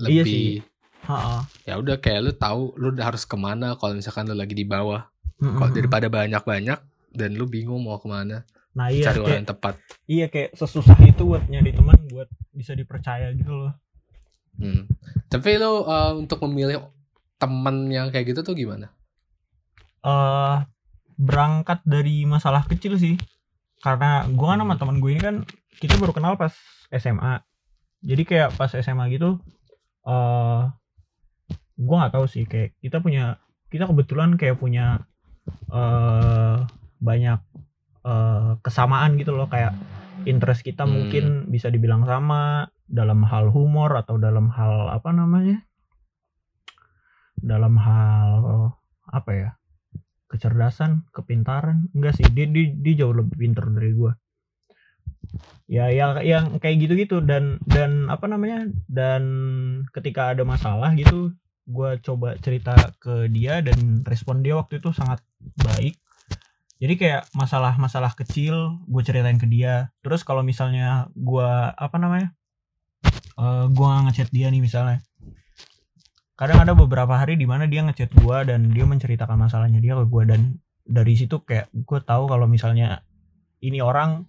Iya 0.00 0.24
lebih 0.24 0.64
Ha-ha. 1.04 1.44
ya 1.64 1.78
udah 1.78 2.00
kayak 2.00 2.20
lu 2.24 2.32
tahu 2.34 2.74
lu 2.80 2.92
harus 2.98 3.22
ke 3.28 3.36
mana 3.38 3.76
kalau 3.76 3.94
misalkan 3.94 4.26
lu 4.26 4.34
lagi 4.34 4.56
di 4.56 4.66
bawah 4.66 5.06
Mm-mm. 5.38 5.56
kalau 5.56 5.70
daripada 5.70 6.06
banyak 6.10 6.42
banyak 6.42 6.78
dan 7.14 7.30
lu 7.36 7.46
bingung 7.46 7.80
mau 7.84 8.00
ke 8.00 8.08
mana 8.10 8.42
Nah 8.74 8.92
iya 8.92 9.08
cari 9.08 9.16
kayak, 9.16 9.24
orang 9.24 9.38
yang 9.42 9.48
tepat 9.48 9.74
iya 10.10 10.26
kayak 10.28 10.50
sesusah 10.58 10.98
itu 11.06 11.22
buat 11.24 11.44
nyari 11.46 11.70
teman 11.76 11.98
buat 12.12 12.28
bisa 12.52 12.74
dipercaya 12.74 13.30
gitu 13.36 13.52
loh. 13.54 13.72
Hmm. 14.58 14.90
tapi 15.30 15.54
lu 15.54 15.86
uh, 15.86 16.18
untuk 16.18 16.42
memilih 16.44 16.82
teman 17.38 17.86
yang 17.86 18.10
kayak 18.10 18.34
gitu 18.34 18.42
tuh 18.42 18.58
gimana 18.58 18.90
eh 20.02 20.56
berangkat 21.18 21.82
dari 21.82 22.22
masalah 22.22 22.62
kecil 22.62 22.94
sih. 22.94 23.18
Karena 23.78 24.22
gua 24.30 24.54
kan 24.54 24.62
sama 24.62 24.74
Hmm. 24.74 24.80
teman 24.82 24.96
gue 24.98 25.10
ini 25.14 25.22
kan 25.22 25.36
kita 25.78 25.98
baru 25.98 26.14
kenal 26.14 26.34
pas 26.34 26.54
SMA. 26.90 27.42
Jadi 28.02 28.22
kayak 28.22 28.54
pas 28.54 28.70
SMA 28.70 29.10
gitu 29.10 29.38
eh 30.06 30.62
gua 31.78 31.94
nggak 32.02 32.14
tahu 32.14 32.26
sih 32.26 32.46
kayak 32.46 32.78
kita 32.78 32.98
punya 32.98 33.38
kita 33.68 33.86
kebetulan 33.86 34.34
kayak 34.34 34.58
punya 34.58 35.02
eh 35.70 36.56
banyak 36.98 37.38
eh 38.02 38.50
kesamaan 38.62 39.18
gitu 39.18 39.34
loh 39.34 39.46
kayak 39.46 39.74
interest 40.22 40.62
kita 40.62 40.86
Hmm. 40.86 40.94
mungkin 40.94 41.24
bisa 41.50 41.70
dibilang 41.70 42.06
sama 42.06 42.70
dalam 42.88 43.22
hal 43.22 43.52
humor 43.52 43.94
atau 43.94 44.16
dalam 44.16 44.48
hal 44.48 44.88
apa 44.88 45.12
namanya? 45.12 45.62
Dalam 47.38 47.78
hal 47.78 48.30
apa 49.08 49.32
ya? 49.32 49.50
kecerdasan, 50.28 51.08
kepintaran, 51.10 51.88
enggak 51.96 52.20
sih 52.20 52.28
dia, 52.28 52.44
dia, 52.44 52.68
dia 52.76 52.94
jauh 53.04 53.16
lebih 53.16 53.34
pintar 53.40 53.72
dari 53.72 53.96
gua. 53.96 54.12
Ya 55.68 55.92
yang 55.92 56.20
yang 56.24 56.44
kayak 56.60 56.84
gitu-gitu 56.84 57.24
dan 57.24 57.60
dan 57.64 58.12
apa 58.12 58.28
namanya? 58.28 58.68
Dan 58.88 59.24
ketika 59.92 60.36
ada 60.36 60.44
masalah 60.44 60.92
gitu, 60.96 61.32
gua 61.64 61.96
coba 62.00 62.36
cerita 62.40 62.76
ke 63.00 63.28
dia 63.32 63.64
dan 63.64 64.04
respon 64.04 64.44
dia 64.44 64.56
waktu 64.56 64.80
itu 64.80 64.92
sangat 64.92 65.24
baik. 65.64 65.96
Jadi 66.78 66.94
kayak 66.94 67.26
masalah-masalah 67.34 68.14
kecil 68.14 68.78
gue 68.86 69.02
ceritain 69.02 69.34
ke 69.34 69.50
dia. 69.50 69.90
Terus 69.98 70.22
kalau 70.22 70.46
misalnya 70.46 71.10
gua 71.18 71.74
apa 71.74 71.98
namanya? 71.98 72.38
Eh 73.38 73.64
gua 73.70 74.02
ngechat 74.08 74.28
dia 74.34 74.50
nih 74.50 74.58
misalnya 74.60 74.98
kadang 76.38 76.62
ada 76.62 76.74
beberapa 76.74 77.18
hari 77.18 77.34
di 77.34 77.46
mana 77.46 77.66
dia 77.66 77.82
ngechat 77.82 78.14
gua 78.18 78.42
dan 78.46 78.70
dia 78.70 78.86
menceritakan 78.86 79.38
masalahnya 79.38 79.78
dia 79.78 79.94
ke 79.98 80.04
gua 80.06 80.22
dan 80.26 80.58
dari 80.88 81.14
situ 81.14 81.44
kayak 81.44 81.68
gue 81.74 82.00
tahu 82.00 82.32
kalau 82.32 82.48
misalnya 82.48 83.04
ini 83.60 83.84
orang 83.84 84.24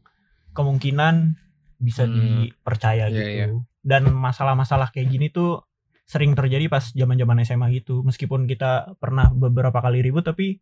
kemungkinan 0.52 1.40
bisa 1.80 2.04
Hmm. 2.04 2.12
dipercaya 2.52 3.08
Iya, 3.08 3.16
gitu 3.16 3.32
iya. 3.32 3.46
dan 3.80 4.12
masalah-masalah 4.12 4.92
kayak 4.92 5.08
gini 5.08 5.32
tuh 5.32 5.64
sering 6.04 6.36
terjadi 6.36 6.68
pas 6.68 6.92
zaman-zaman 6.92 7.40
SMA 7.48 7.72
gitu 7.80 8.04
meskipun 8.04 8.44
kita 8.44 8.92
pernah 9.00 9.32
beberapa 9.32 9.80
kali 9.80 10.04
ribut 10.04 10.28
tapi 10.28 10.60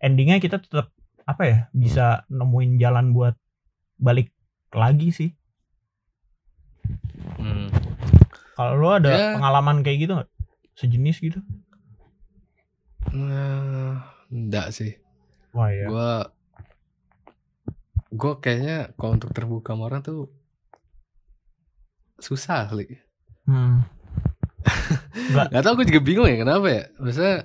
endingnya 0.00 0.40
kita 0.40 0.64
tetap 0.64 0.88
apa 1.28 1.42
ya 1.44 1.58
bisa 1.76 2.24
nemuin 2.32 2.80
jalan 2.80 3.12
buat 3.12 3.36
balik 4.00 4.32
lagi 4.72 5.12
sih 5.12 5.30
Hmm. 7.34 7.68
kalau 8.54 8.72
lo 8.78 8.88
ada 8.94 9.10
Ya. 9.10 9.28
pengalaman 9.36 9.82
kayak 9.82 9.98
gitu 10.06 10.12
nggak? 10.14 10.30
Sejenis 10.74 11.16
gitu? 11.20 11.38
Nah, 13.14 14.02
enggak 14.30 14.70
sih. 14.70 14.98
Wah 15.54 15.70
ya 15.70 15.86
gue 15.86 16.10
gue 18.14 18.32
kayaknya 18.38 18.94
kalau 18.94 19.18
untuk 19.18 19.30
terbuka 19.34 19.74
sama 19.74 19.86
orang 19.86 20.02
tuh 20.02 20.30
susah 22.18 22.66
kali. 22.66 22.86
Hmm. 23.46 23.82
Gak 25.34 25.62
tau 25.62 25.74
gue 25.76 25.86
juga 25.86 26.00
bingung 26.02 26.26
ya 26.26 26.40
kenapa 26.40 26.66
ya? 26.70 26.82
Maksudnya 26.98 27.36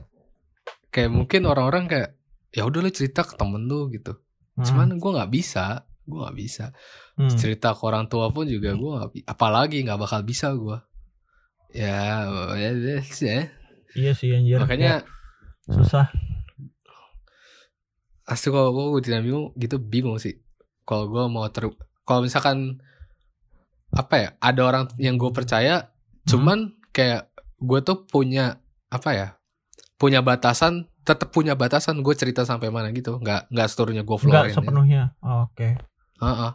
Kayak 0.89 1.13
mungkin 1.13 1.45
orang-orang 1.45 1.85
kayak 1.85 2.09
ya 2.49 2.65
udah 2.65 2.81
lu 2.81 2.89
cerita 2.89 3.21
ke 3.21 3.37
temen 3.37 3.69
lu 3.69 3.93
gitu. 3.93 4.17
Hmm. 4.57 4.65
Cuman 4.65 4.97
gue 4.97 5.11
nggak 5.13 5.29
bisa 5.29 5.85
Gue 6.09 6.19
nggak 6.19 6.35
bisa 6.35 6.65
Hmm. 7.13 7.29
Cerita 7.31 7.71
ke 7.71 7.83
orang 7.83 8.07
tua 8.07 8.27
pun 8.29 8.43
juga 8.43 8.71
gue 8.71 8.91
gak 8.95 9.09
bi- 9.11 9.25
Apalagi 9.25 9.83
nggak 9.83 9.99
bakal 9.99 10.23
bisa 10.23 10.49
gue 10.51 10.77
Ya, 11.69 12.25
ya, 12.55 12.69
ya, 12.73 12.97
ya. 13.03 13.41
Iya 13.91 14.11
sih 14.11 14.31
anjir. 14.31 14.57
Makanya 14.57 15.05
Ya, 15.67 15.75
susah. 15.75 16.09
Asli 18.23 18.49
kalau 18.49 18.69
gue 18.91 19.01
tidak 19.01 19.21
bingung 19.21 19.53
Gitu 19.53 19.75
bingung 19.77 20.17
sih 20.17 20.37
Kalau 20.83 21.05
gue 21.05 21.23
mau 21.27 21.45
ter 21.47 21.65
Kalau 22.03 22.21
misalkan 22.21 22.81
Apa 23.91 24.15
ya 24.15 24.29
Ada 24.39 24.61
orang 24.63 24.83
yang 24.95 25.17
gue 25.17 25.29
percaya 25.29 25.89
Cuman 26.23 26.59
kayak 26.89 27.29
Gue 27.57 27.81
tuh 27.81 28.05
punya 28.05 28.61
Apa 28.87 29.09
ya 29.11 29.27
Punya 29.95 30.21
batasan 30.21 30.87
Tetap 31.01 31.29
punya 31.29 31.53
batasan 31.53 31.99
Gue 31.99 32.13
cerita 32.13 32.41
sampai 32.43 32.69
mana 32.69 32.89
gitu 32.89 33.17
Nggak 33.17 33.49
Nggak 33.49 33.67
seluruhnya 33.67 34.01
gue 34.01 34.13
Enggak 34.15 34.23
floorin 34.23 34.47
ya. 34.47 34.55
sepenuhnya. 34.55 35.01
Oh, 35.19 35.45
Oke. 35.45 35.69
Heeh. 36.19 36.51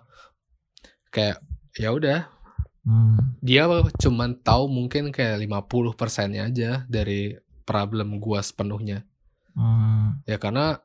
Kayak 1.10 1.38
ya 1.74 1.90
udah 1.90 2.20
Hmm. 2.84 3.16
dia 3.40 3.64
cuman 3.96 4.36
tahu 4.44 4.68
mungkin 4.68 5.08
kayak 5.08 5.40
50 5.40 5.96
persennya 5.96 6.52
aja 6.52 6.84
dari 6.84 7.32
problem 7.64 8.20
gua 8.20 8.44
sepenuhnya 8.44 9.08
Hmm. 9.56 10.20
ya 10.28 10.36
karena 10.36 10.76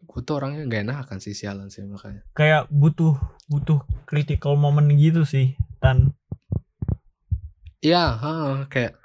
gue 0.00 0.20
tuh 0.24 0.40
orangnya 0.40 0.64
gak 0.64 0.82
enak 0.88 0.98
akan 1.04 1.18
sih 1.20 1.36
sialan 1.36 1.68
sih 1.68 1.84
makanya 1.84 2.24
Kayak 2.32 2.64
butuh 2.72 3.12
butuh 3.46 3.84
critical 4.08 4.56
moment 4.56 4.88
gitu 4.96 5.28
sih. 5.28 5.52
Dan 5.84 6.16
iya 7.80 8.16
heeh, 8.16 8.64
kayak 8.72 8.96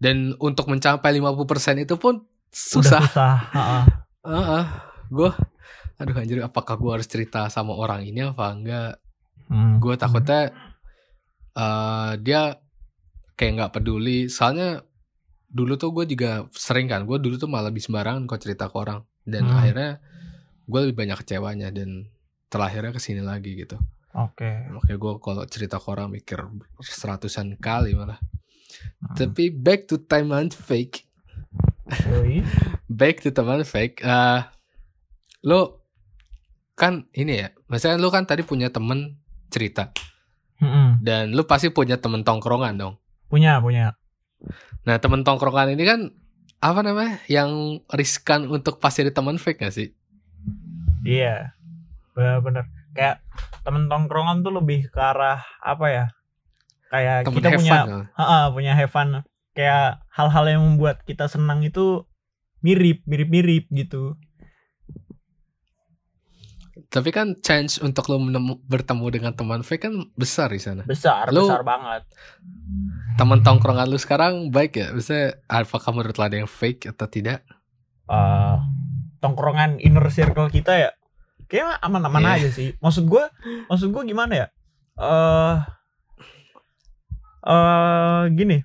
dan 0.00 0.32
untuk 0.40 0.72
mencapai 0.72 1.12
50% 1.12 1.84
itu 1.84 2.00
pun 2.00 2.24
udah 2.24 2.48
susah 2.48 3.02
susah. 3.12 3.34
Ha-ha. 3.52 3.80
Heeh. 4.24 4.64
gue 5.12 5.30
aduh 5.96 6.16
anjir 6.16 6.40
apakah 6.40 6.74
gue 6.74 6.90
harus 6.90 7.06
cerita 7.06 7.46
sama 7.48 7.72
orang 7.72 8.02
ini 8.02 8.22
apa 8.24 8.46
enggak 8.50 8.92
Hmm. 9.44 9.76
gue 9.76 9.92
takutnya 9.94 10.56
eh 11.52 12.12
dia 12.18 12.56
kayak 13.34 13.52
nggak 13.54 13.72
peduli 13.72 14.26
soalnya 14.26 14.80
dulu 15.46 15.76
tuh 15.76 15.92
gue 15.92 16.08
juga 16.08 16.30
sering 16.50 16.88
kan 16.88 17.04
gue 17.04 17.20
dulu 17.20 17.36
tuh 17.36 17.46
malah 17.46 17.68
lebih 17.68 17.78
sembarangan 17.78 18.24
kok 18.24 18.40
cerita 18.40 18.66
ke 18.66 18.74
orang 18.74 19.04
dan 19.22 19.44
Hmm. 19.44 19.54
akhirnya 19.54 20.00
gue 20.64 20.78
lebih 20.80 20.96
banyak 20.96 21.18
kecewanya 21.20 21.68
dan 21.68 22.08
terakhirnya 22.48 22.90
ke 22.90 22.98
sini 22.98 23.20
lagi 23.20 23.52
gitu 23.54 23.76
Oke. 24.14 24.48
makanya 24.70 24.96
gue 24.96 25.12
kalau 25.18 25.44
cerita 25.44 25.76
ke 25.76 25.86
orang 25.88 26.08
mikir 26.08 26.40
seratusan 26.80 27.60
kali 27.60 27.92
malah 27.92 28.16
Hmm. 29.04 29.14
tapi 29.14 29.52
back 29.52 29.84
to 29.84 30.00
teman 30.00 30.48
fake 30.48 31.04
Yoi. 32.08 32.40
back 32.90 33.20
to 33.20 33.28
teman 33.28 33.60
fake 33.62 34.00
eh 34.00 34.40
lo 35.42 35.83
kan 36.74 37.06
ini 37.14 37.46
ya 37.46 37.48
misalnya 37.70 38.02
lo 38.02 38.10
kan 38.10 38.26
tadi 38.26 38.42
punya 38.42 38.70
temen 38.70 39.18
cerita 39.50 39.94
Mm-mm. 40.58 40.98
dan 41.02 41.34
lu 41.34 41.46
pasti 41.46 41.70
punya 41.70 41.98
temen 41.98 42.26
tongkrongan 42.26 42.78
dong 42.78 42.94
Punya 43.34 43.58
punya. 43.58 43.98
Nah 44.86 45.02
temen 45.02 45.26
tongkrongan 45.26 45.74
ini 45.74 45.82
kan 45.82 46.00
apa 46.62 46.80
namanya 46.86 47.18
yang 47.26 47.82
riskan 47.90 48.46
untuk 48.46 48.78
pas 48.78 48.94
jadi 48.94 49.10
teman 49.10 49.42
fake 49.42 49.58
gak 49.64 49.74
sih? 49.74 49.90
Iya. 51.02 51.50
Bener-bener. 52.14 52.70
Kayak 52.94 53.26
temen 53.66 53.90
tongkrongan 53.90 54.46
tuh 54.46 54.54
lebih 54.54 54.86
ke 54.86 55.00
arah 55.02 55.42
apa 55.58 55.86
ya? 55.90 56.04
Kayak 56.94 57.26
Temen 57.26 57.42
kita 57.42 57.58
punya 57.58 57.72
kan? 57.74 57.88
Ha-ha, 58.14 58.40
punya 58.54 58.72
have 58.78 58.92
fun. 58.94 59.26
Kayak 59.50 60.06
hal-hal 60.14 60.44
yang 60.46 60.62
membuat 60.62 61.02
kita 61.02 61.26
senang 61.26 61.66
itu 61.66 62.06
mirip, 62.62 63.02
mirip-mirip 63.02 63.66
gitu. 63.74 64.14
Tapi 66.94 67.10
kan 67.10 67.34
chance 67.40 67.82
untuk 67.82 68.06
lo 68.06 68.16
menemu- 68.16 68.62
bertemu 68.62 69.06
dengan 69.10 69.32
teman 69.34 69.60
fake 69.60 69.82
kan 69.82 69.94
besar 70.14 70.46
di 70.48 70.62
sana. 70.62 70.86
Besar, 70.86 71.26
Lu- 71.28 71.42
besar 71.42 71.66
banget. 71.66 72.06
Teman 73.14 73.42
tongkrongan 73.42 73.86
lu 73.86 73.98
sekarang 73.98 74.48
baik 74.48 74.72
ya? 74.76 74.86
Maksudnya 74.88 75.42
apakah 75.44 75.90
menurut 75.90 76.14
lo 76.14 76.22
ada 76.22 76.36
yang 76.36 76.46
fake 76.46 76.86
atau 76.88 77.06
tidak? 77.06 77.42
eh 78.04 78.56
tongkrongan 79.18 79.80
inner 79.80 80.04
circle 80.06 80.46
kita 80.48 80.76
ya 80.76 80.90
kayak 81.46 81.80
aman-aman 81.80 82.20
Iya. 82.22 82.32
aja 82.36 82.50
sih. 82.52 82.68
Maksud 82.78 83.04
gue, 83.04 83.24
maksud 83.66 83.88
gue 83.88 84.02
gimana 84.04 84.32
ya? 84.36 84.46
Eh 84.94 85.56
eh 87.44 88.22
gini, 88.30 88.60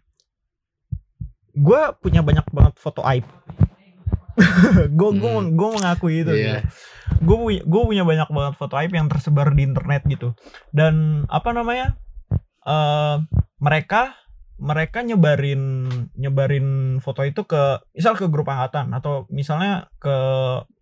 gue 1.51 1.81
punya 1.97 2.19
banyak 2.19 2.45
banget 2.49 2.75
foto 2.75 2.99
aib. 3.03 3.23
gue 4.91 5.09
gue 5.13 5.31
Hmm. 5.33 5.51
gue 5.51 5.69
mengakui 5.73 6.21
itu. 6.21 6.31
Iya. 6.31 6.67
Gue 7.19 7.37
punya 7.37 7.61
gue 7.63 7.81
punya 7.83 8.03
banyak 8.07 8.29
banget 8.31 8.53
foto 8.55 8.73
aib 8.79 8.91
yang 8.95 9.07
tersebar 9.11 9.51
di 9.51 9.67
internet 9.67 10.07
gitu. 10.07 10.33
Dan 10.71 11.25
apa 11.27 11.51
namanya? 11.51 11.95
eh 12.59 13.17
mereka 13.63 14.19
mereka 14.59 14.99
nyebarin 15.01 15.87
nyebarin 16.19 16.99
foto 16.99 17.23
itu 17.23 17.47
ke 17.47 17.79
misal 17.95 18.19
ke 18.19 18.27
grup 18.27 18.51
angkatan 18.51 18.91
atau 18.91 19.23
misalnya 19.31 19.87
ke 19.97 20.15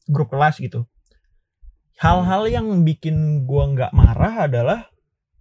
grup 0.09 0.33
kelas 0.33 0.57
gitu. 0.57 0.89
Hal-hal 2.01 2.49
yang 2.49 2.65
bikin 2.81 3.45
gua 3.45 3.69
nggak 3.69 3.93
marah 3.93 4.49
adalah 4.49 4.79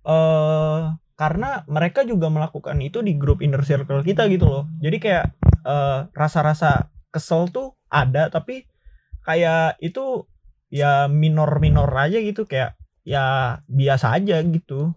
eh 0.05 0.81
karena 1.17 1.65
mereka 1.65 2.05
juga 2.05 2.29
melakukan 2.29 2.77
itu 2.85 3.01
di 3.01 3.17
grup 3.17 3.41
inner 3.41 3.65
circle 3.65 4.05
kita 4.05 4.29
gitu 4.29 4.45
loh. 4.45 4.65
Jadi 4.85 4.97
kayak 5.01 5.33
eh, 5.65 6.01
rasa-rasa 6.13 6.93
kesel 7.09 7.49
tuh 7.49 7.73
ada 7.89 8.29
tapi 8.29 8.69
kayak 9.25 9.81
itu 9.81 10.29
ya 10.69 11.07
minor-minor 11.07 11.89
aja 11.93 12.19
gitu 12.19 12.43
kayak 12.43 12.75
ya 13.03 13.25
biasa 13.67 14.15
aja 14.15 14.43
gitu. 14.43 14.93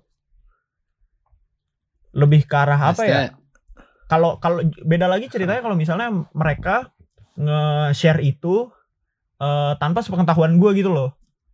Lebih 2.12 2.46
ke 2.46 2.56
arah 2.58 2.90
apa 2.90 3.04
ya? 3.06 3.20
Maksudnya, 3.22 3.26
kalau 4.10 4.42
kalau 4.42 4.60
beda 4.82 5.06
lagi 5.06 5.30
ceritanya 5.30 5.62
kalau 5.62 5.78
misalnya 5.78 6.10
mereka 6.34 6.90
nge-share 7.38 8.20
itu 8.20 8.68
eh, 9.38 9.74
tanpa 9.78 10.02
sepengetahuan 10.02 10.58
gue 10.58 10.74
gitu 10.76 10.90
loh. 10.90 11.14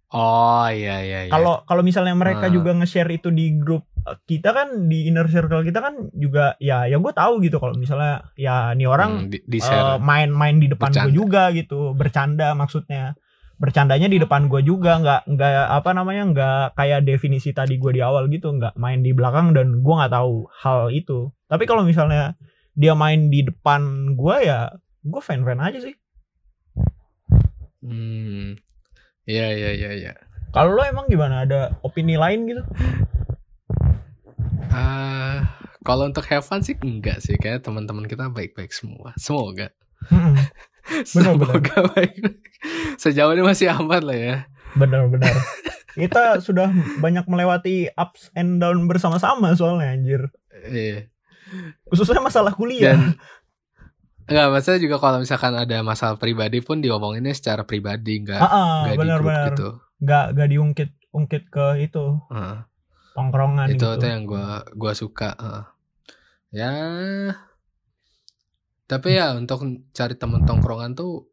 Oh 0.10 0.64
iya 0.66 1.04
iya 1.04 1.20
iya. 1.28 1.32
Kalau 1.34 1.68
kalau 1.68 1.84
misalnya 1.84 2.16
mereka 2.16 2.48
Ah. 2.48 2.54
juga 2.54 2.72
nge-share 2.72 3.12
itu 3.12 3.30
di 3.30 3.52
grup 3.54 3.84
kita 4.24 4.54
kan 4.54 4.86
di 4.86 5.10
inner 5.10 5.26
circle 5.26 5.62
kita 5.62 5.82
kan 5.82 5.98
juga 6.14 6.54
ya 6.58 6.86
ya 6.86 6.96
gue 6.96 7.10
tahu 7.12 7.42
gitu 7.42 7.58
kalau 7.58 7.74
misalnya 7.74 8.22
ya 8.38 8.70
nih 8.72 8.86
orang 8.86 9.26
Hmm, 9.26 9.30
di, 9.30 9.42
di 9.44 9.58
eh, 9.58 9.66
share. 9.66 9.98
main-main 9.98 10.56
di 10.56 10.70
depan 10.70 10.94
gue 10.94 11.10
juga 11.12 11.50
gitu 11.52 11.92
bercanda 11.92 12.54
maksudnya 12.54 13.18
bercandanya 13.56 14.12
di 14.12 14.20
depan 14.20 14.52
gue 14.52 14.60
juga 14.62 15.00
nggak 15.00 15.22
nggak 15.32 15.54
apa 15.72 15.90
namanya 15.96 16.24
nggak 16.32 16.64
kayak 16.76 17.08
definisi 17.08 17.56
tadi 17.56 17.80
gue 17.80 17.96
di 17.96 18.02
awal 18.04 18.28
gitu 18.28 18.52
nggak 18.52 18.76
main 18.76 19.00
di 19.00 19.16
belakang 19.16 19.56
dan 19.56 19.80
gue 19.80 19.94
nggak 19.96 20.12
tahu 20.12 20.48
hal 20.60 20.92
itu 20.92 21.32
tapi 21.48 21.64
kalau 21.64 21.88
misalnya 21.88 22.36
dia 22.76 22.92
main 22.92 23.32
di 23.32 23.48
depan 23.48 24.12
gue 24.20 24.36
ya 24.44 24.76
gue 25.02 25.22
fan 25.24 25.44
fan 25.48 25.62
aja 25.64 25.80
sih 25.80 25.96
Hmm. 27.86 28.58
Iya 29.30 29.48
iya 29.54 29.70
iya 29.78 29.92
iya. 29.94 30.14
kalau 30.50 30.74
lo 30.74 30.82
emang 30.82 31.06
gimana 31.06 31.46
ada 31.46 31.78
opini 31.86 32.18
lain 32.18 32.50
gitu 32.50 32.66
Ah, 34.76 35.56
kalau 35.88 36.10
untuk 36.10 36.26
have 36.28 36.44
fun 36.44 36.60
sih 36.60 36.76
enggak 36.82 37.24
sih 37.24 37.40
kayak 37.40 37.64
teman-teman 37.64 38.10
kita 38.10 38.28
baik-baik 38.28 38.76
semua. 38.76 39.16
Semoga. 39.16 39.72
Mm-mm. 40.92 41.04
Benar, 41.04 41.34
Semoga 41.36 41.78
baik. 41.92 42.14
Sejauh 42.96 43.32
ini 43.32 43.42
masih 43.42 43.70
aman 43.70 44.02
lah 44.02 44.16
ya. 44.16 44.36
benar-benar 44.74 45.32
kita 45.96 46.38
sudah 46.40 46.68
banyak 46.98 47.24
melewati 47.26 47.88
ups 47.90 48.28
and 48.32 48.60
down 48.60 48.84
bersama-sama 48.86 49.54
soalnya 49.54 49.88
anjir 49.90 50.22
Iya. 50.62 51.08
khususnya 51.86 52.20
masalah 52.20 52.52
kuliah 52.52 52.92
Dan 52.92 53.16
enggak 54.26 54.48
maksudnya 54.50 54.82
juga 54.82 54.98
kalau 54.98 55.18
misalkan 55.18 55.54
ada 55.54 55.80
masalah 55.80 56.16
pribadi 56.16 56.60
pun 56.60 56.80
diomonginnya 56.80 57.32
secara 57.32 57.64
pribadi 57.64 58.20
enggak 58.20 58.38
Ah, 58.38 58.50
ah, 58.50 58.76
enggak 58.84 58.92
di 58.92 58.92
grup 58.92 59.00
benar-benar 59.00 59.48
gitu. 59.50 59.70
nggak 59.98 60.26
nggak 60.34 60.50
diungkit 60.50 60.90
ungkit 61.10 61.44
ke 61.48 61.66
itu 61.80 62.06
Heeh. 62.28 62.58
tongkrongan 63.14 63.66
itu 63.70 63.80
gitu 63.80 63.88
tuh 63.96 64.08
yang 64.10 64.24
gua 64.26 64.46
gua 64.72 64.92
suka 64.92 65.30
heeh. 65.34 65.64
ya 66.52 66.72
tapi 68.86 69.18
ya 69.18 69.34
untuk 69.34 69.66
cari 69.92 70.14
temen 70.14 70.46
tongkrongan 70.46 70.94
tuh 70.94 71.26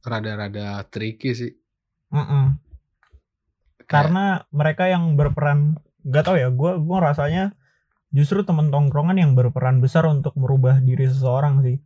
rada-rada 0.00 0.86
tricky 0.86 1.34
sih. 1.34 1.52
Mm-mm. 2.10 2.56
Kayak- 3.84 3.86
karena 3.90 4.24
mereka 4.54 4.86
yang 4.86 5.18
berperan 5.18 5.78
nggak 6.00 6.24
tahu 6.24 6.36
ya 6.38 6.48
gue 6.48 6.72
gua 6.80 7.12
rasanya 7.12 7.52
justru 8.10 8.46
temen 8.46 8.70
tongkrongan 8.70 9.18
yang 9.18 9.32
berperan 9.34 9.82
besar 9.82 10.06
untuk 10.06 10.34
merubah 10.38 10.78
diri 10.78 11.10
seseorang 11.10 11.62
sih. 11.62 11.78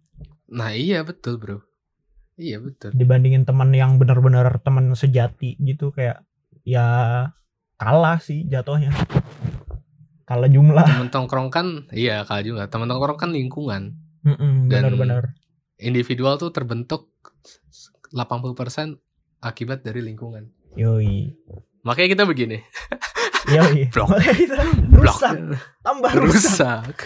Nah 0.52 0.70
iya 0.76 1.00
betul 1.02 1.40
bro. 1.40 1.58
Iya 2.36 2.60
betul. 2.60 2.92
Dibandingin 2.92 3.48
teman 3.48 3.72
yang 3.72 3.96
benar-benar 3.96 4.60
teman 4.60 4.92
sejati 4.92 5.56
gitu 5.58 5.90
kayak 5.90 6.22
ya 6.62 6.84
kalah 7.80 8.20
sih 8.20 8.44
jatuhnya. 8.44 8.92
Kalah 10.24 10.48
jumlah. 10.48 10.84
Temen 10.84 11.08
tongkrong 11.12 11.48
kan 11.48 11.88
iya 11.92 12.24
kalau 12.24 12.44
juga 12.44 12.68
temen 12.68 12.88
tongkrong 12.88 13.16
kan 13.20 13.30
lingkungan 13.32 13.96
Mm-mm, 14.24 14.66
Dan- 14.66 14.88
benar-benar. 14.88 15.36
individual 15.76 16.36
tuh 16.36 16.48
terbentuk 16.48 17.12
80% 18.10 18.96
akibat 19.38 19.80
dari 19.80 20.00
lingkungan. 20.00 20.48
Yoi. 20.74 21.34
Makanya 21.82 22.08
kita 22.10 22.24
begini. 22.24 22.58
Yoi. 23.46 23.86
Blok. 23.92 24.08
Makanya 24.08 24.34
kita 24.34 24.56
Blok. 24.92 25.12
rusak. 25.12 25.34
Tambah 25.80 26.12
rusak. 26.16 26.32
Rusak. 26.32 26.96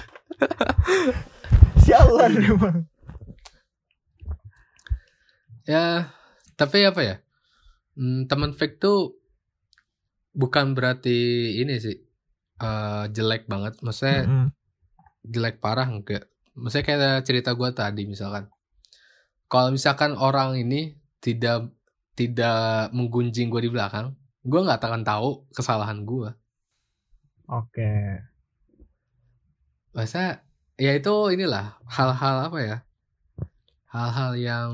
Sialan 1.83 2.33
emang. 2.39 2.77
Ya 5.65 6.13
tapi 6.55 6.83
apa 6.83 7.01
ya? 7.01 7.17
Hmm, 7.93 8.25
teman 8.25 8.55
fake 8.55 8.79
tuh 8.79 9.19
bukan 10.33 10.73
berarti 10.73 11.19
ini 11.59 11.75
sih 11.77 11.97
eh, 12.59 13.05
jelek 13.09 13.45
banget. 13.47 13.81
Maksudnya 13.81 14.25
Mm-mm. 14.25 14.47
jelek 15.25 15.59
parah 15.59 15.89
enggak 15.89 16.29
maksudnya 16.59 16.85
kayak 16.85 17.25
cerita 17.25 17.55
gua 17.55 17.71
tadi 17.73 18.05
misalkan. 18.11 18.51
Kalau 19.49 19.73
misalkan 19.73 20.13
orang 20.19 20.61
ini 20.61 20.99
tidak 21.25 21.73
tidak 22.19 22.91
menggunjing 22.91 23.47
gue 23.47 23.63
di 23.63 23.71
belakang 23.71 24.19
gue 24.43 24.61
nggak 24.65 24.83
akan 24.83 25.07
tahu 25.07 25.47
kesalahan 25.55 26.03
gue 26.03 26.35
oke. 27.47 27.93
Masa 29.97 30.45
ya 30.79 30.95
itu 30.95 31.15
inilah 31.33 31.81
hal-hal 31.89 32.53
apa 32.53 32.59
ya? 32.61 32.77
Hal-hal 33.89 34.31
yang 34.37 34.71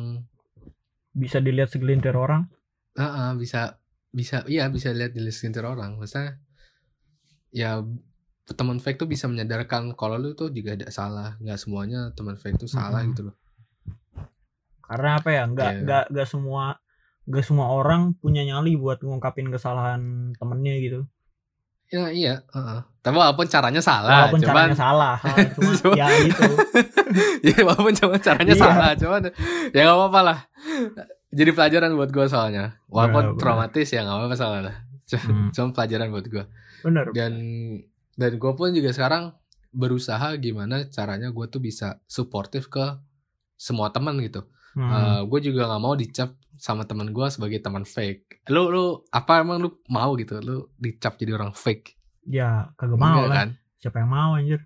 bisa 1.14 1.38
dilihat 1.38 1.70
segelintir 1.70 2.18
orang? 2.18 2.51
Heeh, 2.99 3.31
bisa 3.38 3.79
bisa 4.11 4.42
iya 4.51 4.66
bisa 4.68 4.90
lihat 4.90 5.14
di 5.14 5.23
sekitar 5.31 5.64
orang. 5.64 5.97
Masa 5.97 6.42
ya 7.55 7.81
teman 8.47 8.77
fake 8.77 8.97
tuh 8.97 9.09
bisa 9.09 9.25
menyadarkan 9.25 9.95
kalau 9.95 10.17
lu 10.17 10.33
tuh 10.33 10.49
juga 10.49 10.77
ada 10.77 10.89
salah 10.89 11.33
nggak 11.39 11.57
semuanya 11.57 12.13
teman 12.13 12.37
fake 12.37 12.59
tuh 12.59 12.69
salah 12.69 13.01
Mm-mm. 13.01 13.11
gitu 13.11 13.23
loh 13.25 13.37
karena 14.85 15.17
apa 15.17 15.29
ya 15.31 15.43
nggak 15.47 15.71
Iya. 15.71 15.81
nggak 15.83 16.05
nggak 16.13 16.29
semua 16.29 16.77
nggak 17.25 17.41
semua 17.43 17.67
orang 17.73 18.13
punya 18.15 18.45
nyali 18.45 18.77
buat 18.77 19.01
ngungkapin 19.01 19.49
kesalahan 19.49 20.01
temennya 20.37 20.77
gitu 20.77 21.01
ya 21.89 22.09
iya 22.11 22.45
heeh. 22.45 22.81
tapi 23.01 23.17
walaupun 23.17 23.47
caranya 23.47 23.81
salah 23.81 24.29
walaupun 24.29 24.41
cuman 24.41 24.69
caranya 24.69 24.77
salah 24.77 25.17
cuma 25.81 25.95
ya 25.97 26.07
gitu 26.21 26.43
ya 27.49 27.57
walaupun 27.63 27.95
cuma 27.95 28.17
caranya 28.19 28.53
Iya. 28.53 28.61
salah 28.61 28.91
cuman 28.93 29.21
ya 29.71 29.81
nggak 29.83 29.97
apa-apa 29.97 30.21
lah 30.21 30.39
jadi 31.33 31.51
pelajaran 31.51 31.93
buat 31.95 32.11
gue 32.11 32.27
soalnya 32.27 32.77
walaupun 32.87 33.23
Benar, 33.25 33.33
benar. 33.33 33.41
traumatis 33.41 33.89
ya 33.89 34.05
nggak 34.05 34.17
apa-apa 34.21 34.37
salah 34.37 34.61
lah 34.61 34.77
cuma, 35.05 35.49
Hmm. 35.57 35.73
pelajaran 35.77 36.09
buat 36.11 36.27
gue 36.27 36.45
bener 36.85 37.05
dan 37.17 37.33
dan 38.14 38.38
gue 38.38 38.53
pun 38.55 38.70
juga 38.70 38.90
sekarang 38.94 39.35
berusaha 39.74 40.38
gimana 40.38 40.87
caranya 40.90 41.35
gue 41.35 41.46
tuh 41.50 41.59
bisa 41.59 41.98
suportif 42.07 42.70
ke 42.70 42.98
semua 43.59 43.90
teman 43.90 44.18
gitu. 44.22 44.46
Hmm. 44.74 45.31
gue 45.31 45.38
juga 45.38 45.70
nggak 45.70 45.83
mau 45.87 45.94
dicap 45.94 46.35
sama 46.59 46.83
teman 46.83 47.14
gue 47.14 47.27
sebagai 47.31 47.62
teman 47.62 47.87
fake. 47.87 48.42
Lu 48.50 48.74
lu 48.74 49.07
apa 49.14 49.38
emang 49.42 49.62
lu 49.62 49.70
mau 49.87 50.18
gitu? 50.18 50.42
Lu 50.42 50.66
dicap 50.79 51.14
jadi 51.14 51.38
orang 51.38 51.55
fake? 51.55 51.94
Ya 52.27 52.74
kagak 52.74 52.98
mau 52.98 53.22
Enggak 53.22 53.27
lah. 53.31 53.37
kan? 53.38 53.48
Siapa 53.79 53.96
yang 54.03 54.11
mau 54.11 54.31
anjir? 54.35 54.61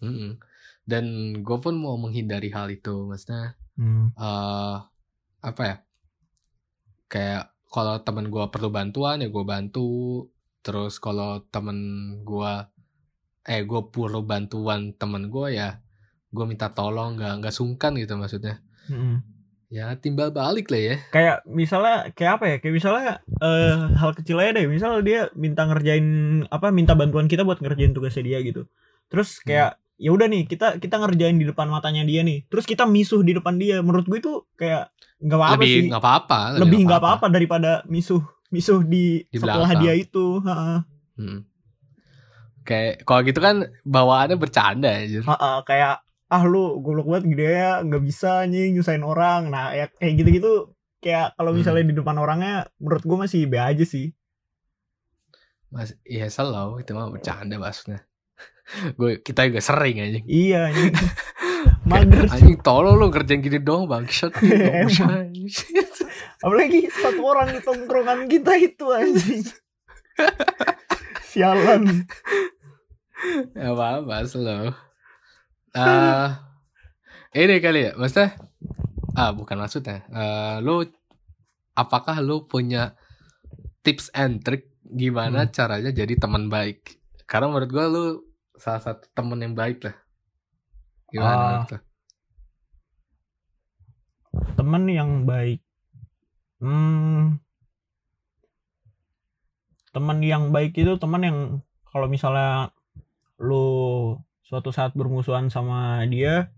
Mm-mm. 0.00 0.40
dan 0.88 1.36
gue 1.44 1.58
pun 1.60 1.76
mau 1.76 2.00
menghindari 2.00 2.48
hal 2.48 2.72
itu 2.72 3.04
maksudnya 3.04 3.52
hmm. 3.76 4.16
eh 4.16 4.78
apa 5.44 5.62
ya? 5.62 5.76
Kayak 7.12 7.44
kalau 7.68 8.00
temen 8.00 8.32
gue 8.32 8.44
perlu 8.48 8.72
bantuan 8.72 9.20
ya 9.20 9.28
gue 9.28 9.44
bantu 9.44 10.24
terus 10.60 11.00
kalau 11.00 11.40
temen 11.48 11.78
gue 12.22 12.52
eh 13.48 13.64
gue 13.64 13.80
perlu 13.88 14.20
bantuan 14.20 14.92
temen 14.94 15.32
gue 15.32 15.56
ya 15.56 15.80
gue 16.30 16.44
minta 16.46 16.70
tolong 16.70 17.18
nggak 17.18 17.42
nggak 17.42 17.54
sungkan 17.54 17.98
gitu 17.98 18.14
maksudnya. 18.14 18.62
Mm-mm. 18.90 19.22
ya 19.70 19.94
timbal 20.02 20.34
balik 20.34 20.66
lah 20.66 20.82
ya. 20.82 20.96
Kayak 21.14 21.36
misalnya 21.46 22.10
kayak 22.14 22.32
apa 22.38 22.44
ya? 22.50 22.56
Kayak 22.58 22.74
misalnya 22.74 23.12
eh 23.38 23.78
hal 23.98 24.10
kecil 24.18 24.42
aja 24.42 24.50
deh. 24.58 24.66
Misal 24.66 24.98
dia 25.06 25.30
minta 25.38 25.62
ngerjain 25.66 26.06
apa 26.50 26.74
minta 26.74 26.98
bantuan 26.98 27.30
kita 27.30 27.46
buat 27.46 27.62
ngerjain 27.62 27.94
tugasnya 27.94 28.26
dia 28.26 28.38
gitu. 28.42 28.66
Terus 29.10 29.38
kayak 29.42 29.78
ya 30.00 30.10
udah 30.10 30.26
nih 30.26 30.50
kita 30.50 30.82
kita 30.82 30.98
ngerjain 30.98 31.38
di 31.38 31.46
depan 31.46 31.70
matanya 31.70 32.02
dia 32.02 32.26
nih. 32.26 32.50
Terus 32.50 32.66
kita 32.66 32.82
misuh 32.82 33.22
di 33.22 33.34
depan 33.38 33.58
dia. 33.62 33.78
Menurut 33.78 34.10
gue 34.10 34.18
itu 34.18 34.42
kayak 34.58 34.90
nggak 35.22 35.38
apa-apa 35.38 35.54
lebih 35.60 35.70
sih. 35.70 35.86
nggak 35.86 36.02
apa-apa 36.02 36.38
lebih 36.56 36.78
nggak 36.88 37.00
apa-apa 37.04 37.26
daripada 37.28 37.70
misuh 37.86 38.24
misuh 38.50 38.82
di, 38.82 39.24
Di 39.30 39.38
setelah 39.38 39.70
dia 39.78 39.94
itu 39.94 40.42
ha 40.44 40.82
Hmm. 41.14 41.44
kayak 42.62 43.02
kalau 43.02 43.20
gitu 43.22 43.38
kan 43.38 43.64
bawaannya 43.82 44.36
bercanda 44.36 44.90
aja 44.90 45.20
kayak 45.62 46.02
ah 46.30 46.42
lu 46.46 46.78
goblok 46.78 47.10
banget 47.10 47.24
gede 47.34 47.48
ya 47.58 47.72
nggak 47.82 48.02
bisa 48.06 48.46
anjing 48.46 48.78
nyusahin 48.78 49.02
orang. 49.02 49.50
Nah 49.50 49.74
ya 49.74 49.90
kayak 49.90 50.14
gitu-gitu 50.14 50.70
kayak 51.02 51.34
kalau 51.34 51.50
Hmm. 51.50 51.58
misalnya 51.58 51.84
di 51.90 51.94
depan 51.98 52.16
orangnya 52.22 52.70
menurut 52.78 53.02
gue 53.02 53.18
masih 53.18 53.50
be 53.50 53.58
aja 53.58 53.82
sih. 53.82 54.14
Mas 55.74 55.98
iya 56.06 56.30
selalu. 56.30 56.86
Itu 56.86 56.94
mah 56.94 57.10
bercanda 57.10 57.58
maksudnya. 57.58 58.06
Gue 58.98 59.18
kita 59.18 59.50
juga 59.50 59.58
sering 59.58 59.98
anjing. 59.98 60.24
Iya 60.30 60.70
anjing. 60.70 60.94
Mager. 61.90 62.30
Anjing 62.30 62.58
tolong 62.62 62.94
lu 62.94 63.10
kerjaan 63.10 63.42
gini 63.42 63.58
dong 63.58 63.90
bangsat. 63.90 64.30
apalagi 66.40 66.88
satu 66.90 67.20
orang 67.22 67.52
di 67.52 67.60
tongkrongan 67.60 68.26
kita 68.26 68.52
itu 68.56 68.84
anjing. 68.88 69.44
Sialan. 71.30 72.04
Ya 73.52 73.70
apa 73.70 74.00
apa 74.00 74.24
selalu 74.24 74.72
Ah, 75.70 76.50
ini 77.30 77.60
kali 77.60 77.86
ya 77.86 77.92
maksudnya? 77.94 78.34
Ah 79.14 79.30
bukan 79.30 79.60
maksudnya. 79.60 80.02
Eh, 80.08 80.56
lu 80.60 80.82
apakah 81.72 82.18
lu 82.18 82.42
punya 82.42 82.98
tips 83.80 84.10
and 84.12 84.42
trick 84.42 84.66
gimana 84.82 85.46
Hmm. 85.46 85.52
caranya 85.52 85.94
jadi 85.94 86.18
teman 86.18 86.50
baik? 86.50 86.98
Karena 87.30 87.46
menurut 87.46 87.70
gua 87.70 87.86
lu 87.86 88.04
salah 88.58 88.82
satu 88.82 89.06
teman 89.14 89.38
yang 89.38 89.54
baik 89.54 89.84
lah. 89.86 89.94
Gimana 91.08 91.30
Ah. 91.30 91.38
menurut 91.38 91.70
lu? 91.70 91.80
temen 94.54 94.84
yang 94.86 95.10
baik 95.26 95.58
hmm 96.60 97.40
teman 99.90 100.18
yang 100.22 100.54
baik 100.54 100.78
itu 100.78 100.94
teman 101.02 101.22
yang 101.26 101.38
kalau 101.90 102.06
misalnya 102.06 102.70
lu 103.42 104.14
suatu 104.46 104.70
saat 104.70 104.94
bermusuhan 104.94 105.50
sama 105.50 106.06
dia 106.06 106.54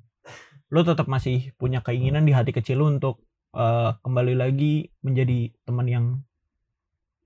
lu 0.68 0.84
tetap 0.84 1.08
masih 1.08 1.52
punya 1.56 1.80
keinginan 1.80 2.28
di 2.28 2.32
hati 2.36 2.52
kecil 2.52 2.84
lu 2.84 2.86
untuk 2.92 3.24
eh, 3.56 3.96
kembali 4.04 4.34
lagi 4.36 4.92
menjadi 5.00 5.48
teman 5.64 5.86
yang 5.88 6.06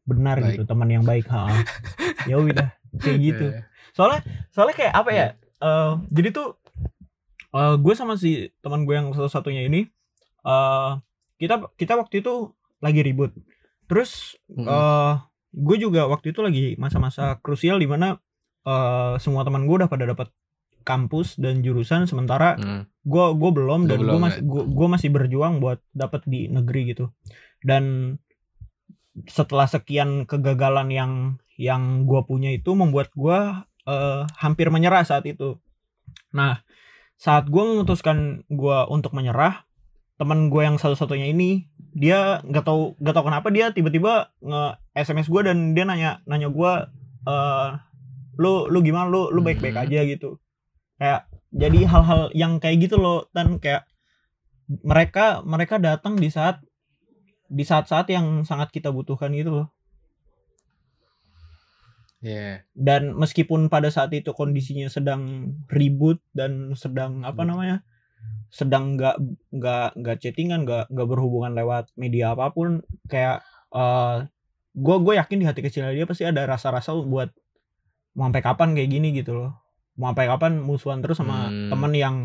benar 0.06 0.38
Baik. 0.38 0.54
gitu 0.54 0.62
teman 0.70 0.86
yang 0.86 1.02
baik 1.02 1.26
ha 1.26 1.50
ya 2.30 2.38
udah 2.38 2.70
kayak 3.02 3.18
gitu 3.18 3.46
Eh, 3.50 3.62
soalnya 3.90 4.22
soalnya 4.54 4.74
kayak 4.78 4.94
apa 4.94 5.10
ya 5.10 5.16
Iya. 5.18 5.28
eh, 5.66 5.92
jadi 6.14 6.28
tuh 6.30 6.48
eh, 7.50 7.74
gue 7.82 7.94
sama 7.98 8.14
si 8.14 8.54
teman 8.62 8.86
gue 8.86 8.94
yang 8.94 9.10
satu 9.10 9.26
satunya 9.26 9.66
ini 9.66 9.90
eh 10.46 10.90
kita 11.42 11.66
kita 11.74 11.98
waktu 11.98 12.22
itu 12.22 12.54
lagi 12.82 13.00
ribut 13.02 13.32
terus 13.86 14.36
mm-mm. 14.50 14.66
eh 14.66 15.14
gue 15.56 15.76
juga 15.80 16.04
waktu 16.10 16.36
itu 16.36 16.40
lagi 16.44 16.64
masa-masa 16.76 17.38
krusial 17.40 17.80
di 17.80 17.88
mana 17.88 18.20
eh 18.66 19.14
semua 19.22 19.46
teman 19.46 19.64
gue 19.64 19.76
udah 19.84 19.90
pada 19.90 20.04
dapat 20.10 20.28
kampus 20.86 21.34
dan 21.36 21.66
jurusan 21.66 22.06
sementara 22.06 22.54
Hmm. 22.54 22.86
gue 23.02 23.26
gue 23.34 23.50
belum 23.50 23.80
Lu 23.84 23.90
dan 23.90 23.98
gue 24.06 24.20
masih 24.22 24.40
gue 24.46 24.62
gue 24.70 24.86
masih 24.86 25.08
berjuang 25.10 25.58
buat 25.58 25.82
dapat 25.90 26.22
di 26.30 26.46
negeri 26.46 26.94
gitu 26.94 27.10
dan 27.66 28.16
setelah 29.26 29.66
sekian 29.66 30.28
kegagalan 30.30 30.92
yang 30.94 31.12
yang 31.58 32.06
gue 32.06 32.20
punya 32.22 32.54
itu 32.54 32.76
membuat 32.78 33.10
gue 33.18 33.38
eh, 33.90 34.22
hampir 34.38 34.70
menyerah 34.70 35.02
saat 35.02 35.26
itu 35.26 35.58
nah 36.30 36.62
saat 37.18 37.48
gue 37.50 37.62
memutuskan 37.64 38.46
gue 38.46 38.78
untuk 38.92 39.10
menyerah 39.16 39.66
teman 40.20 40.48
gue 40.52 40.62
yang 40.62 40.76
satu-satunya 40.76 41.32
ini 41.32 41.66
dia 41.96 42.44
nggak 42.44 42.64
tahu 42.68 42.92
nggak 43.00 43.14
tahu 43.16 43.24
kenapa 43.24 43.48
dia 43.48 43.72
tiba-tiba 43.72 44.28
nge 44.44 44.62
sms 45.00 45.32
gue 45.32 45.40
dan 45.48 45.72
dia 45.72 45.88
nanya 45.88 46.20
nanya 46.28 46.52
gue 46.52 46.72
eh 47.24 47.68
lu 48.36 48.68
lu 48.68 48.78
gimana 48.84 49.08
lu 49.08 49.32
lu 49.32 49.40
baik-baik 49.40 49.88
aja 49.88 50.04
gitu 50.04 50.36
kayak 51.00 51.24
jadi 51.56 51.88
hal-hal 51.88 52.28
yang 52.36 52.60
kayak 52.60 52.84
gitu 52.84 53.00
loh 53.00 53.32
dan 53.32 53.56
kayak 53.56 53.88
mereka 54.84 55.40
mereka 55.40 55.80
datang 55.80 56.20
di 56.20 56.28
saat 56.28 56.60
di 57.48 57.64
saat-saat 57.64 58.12
yang 58.12 58.44
sangat 58.44 58.68
kita 58.74 58.92
butuhkan 58.92 59.32
gitu 59.32 59.64
loh 59.64 59.68
Iya. 62.24 62.64
dan 62.74 63.12
meskipun 63.14 63.68
pada 63.68 63.92
saat 63.92 64.10
itu 64.10 64.32
kondisinya 64.32 64.88
sedang 64.90 65.52
ribut 65.70 66.18
dan 66.34 66.72
sedang 66.74 67.22
apa 67.22 67.44
Hmm. 67.44 67.54
namanya 67.54 67.76
sedang 68.48 68.94
nggak 68.96 69.16
nggak 69.52 69.88
nggak 69.98 70.16
chattingan 70.22 70.64
nggak 70.64 70.88
nggak 70.88 71.08
berhubungan 71.08 71.52
lewat 71.52 71.90
media 71.94 72.32
apa 72.32 72.48
pun 72.50 72.80
kayak 73.06 73.42
gue 74.72 74.96
gue 75.00 75.14
yakin 75.16 75.38
di 75.40 75.46
hati 75.46 75.60
kecilnya 75.60 75.92
dia 75.92 76.04
pasti 76.04 76.24
ada 76.24 76.44
rasa-rasa 76.44 76.92
buat 76.94 77.32
mau 78.12 78.28
sampai 78.28 78.40
kapan 78.40 78.68
kayak 78.72 78.90
gini 78.90 79.08
gitu 79.12 79.32
loh 79.34 79.52
mau 79.96 80.12
sampai 80.12 80.28
kapan 80.28 80.52
musuhan 80.60 81.00
terus 81.00 81.16
sama 81.16 81.48
Hmm. 81.48 81.68
temen 81.72 81.92
yang 81.92 82.16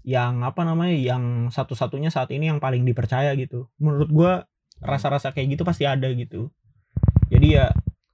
yang 0.00 0.40
apa 0.40 0.62
namanya 0.62 0.94
yang 0.94 1.24
satu-satunya 1.50 2.08
saat 2.08 2.30
ini 2.30 2.48
yang 2.48 2.58
paling 2.58 2.82
dipercaya 2.82 3.34
gitu 3.34 3.68
menurut 3.76 4.08
gue 4.08 4.32
rasa-rasa 4.80 5.30
kayak 5.30 5.54
gitu 5.54 5.62
pasti 5.62 5.84
ada 5.84 6.08
gitu 6.08 6.48
jadi 7.28 7.46
ya 7.46 7.66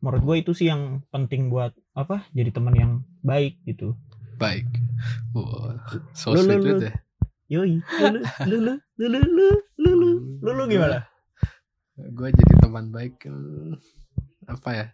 menurut 0.03 0.23
gue 0.25 0.37
itu 0.41 0.53
sih 0.53 0.67
yang 0.67 1.05
penting 1.09 1.47
buat 1.47 1.73
apa 1.93 2.27
jadi 2.33 2.51
teman 2.51 2.75
yang 2.75 2.93
baik 3.23 3.61
gitu 3.65 3.95
Baik. 4.37 4.69
Wah, 5.33 5.81
so 6.13 6.37
Lu, 6.37 6.45
lu, 6.45 6.45
sweet 6.45 6.61
lu. 6.61 6.65
banget 6.77 6.85
ya. 6.85 6.95
Yoi 7.47 7.79
lulu 8.01 8.21
lulu 8.47 8.75
lulu 8.99 9.19
lulu 9.25 9.49
lulu 9.79 10.11
lulu 10.43 10.63
gimana 10.67 11.07
Gue 11.97 12.29
jadi 12.29 12.55
teman 12.61 12.93
baik 12.93 13.25
apa 14.45 14.71
ya? 14.71 14.87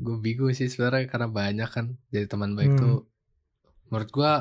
Gue 0.00 0.16
bingung 0.16 0.48
sih 0.50 0.72
sebenarnya 0.72 1.12
karena 1.12 1.28
banyak 1.28 1.68
kan 1.68 1.86
jadi 2.08 2.24
teman 2.24 2.56
baik 2.56 2.72
Hmm. 2.72 2.80
tuh. 2.80 2.98
Menurut 3.92 4.08
gue 4.08 4.32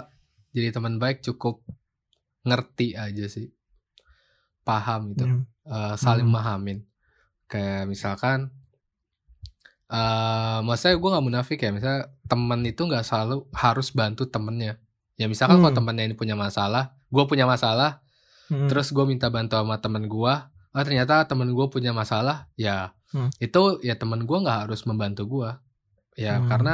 jadi 0.56 0.72
teman 0.72 1.04
baik 1.04 1.20
cukup 1.20 1.60
ngerti 2.48 2.96
aja 2.96 3.28
sih, 3.28 3.52
paham 4.64 5.12
gitu, 5.12 5.28
Hmm. 5.28 5.44
Eh, 5.68 5.96
saling 6.00 6.32
Hmm. 6.32 6.36
mahamin. 6.36 6.80
Kayak 7.52 7.92
misalkan, 7.92 8.48
eh 9.92 10.60
maksudnya 10.64 10.96
gue 10.96 11.10
nggak 11.12 11.28
munafik 11.28 11.60
ya, 11.60 11.76
misalnya 11.76 12.08
teman 12.24 12.64
itu 12.64 12.88
nggak 12.88 13.04
selalu 13.04 13.52
harus 13.52 13.92
bantu 13.92 14.32
temennya. 14.32 14.80
Ya 15.16 15.30
misalkan 15.30 15.60
kalau 15.60 15.70
Hmm. 15.70 15.78
temennya 15.78 16.10
ini 16.10 16.16
punya 16.16 16.34
masalah, 16.34 16.98
gue 17.08 17.24
punya 17.26 17.46
masalah, 17.46 18.02
Hmm. 18.50 18.68
terus 18.68 18.90
gue 18.90 19.06
minta 19.06 19.30
bantu 19.30 19.56
sama 19.56 19.80
temen 19.80 20.06
gue 20.06 20.34
oh 20.74 20.82
ternyata 20.84 21.24
temen 21.24 21.54
gue 21.54 21.68
punya 21.70 21.94
masalah 21.94 22.50
ya 22.58 22.92
Hmm. 23.16 23.30
itu 23.38 23.78
ya 23.82 23.94
temen 23.94 24.26
gue 24.26 24.36
nggak 24.36 24.68
harus 24.68 24.84
membantu 24.84 25.24
gue 25.30 25.50
ya 26.18 26.42
Hmm. 26.42 26.50
karena 26.52 26.74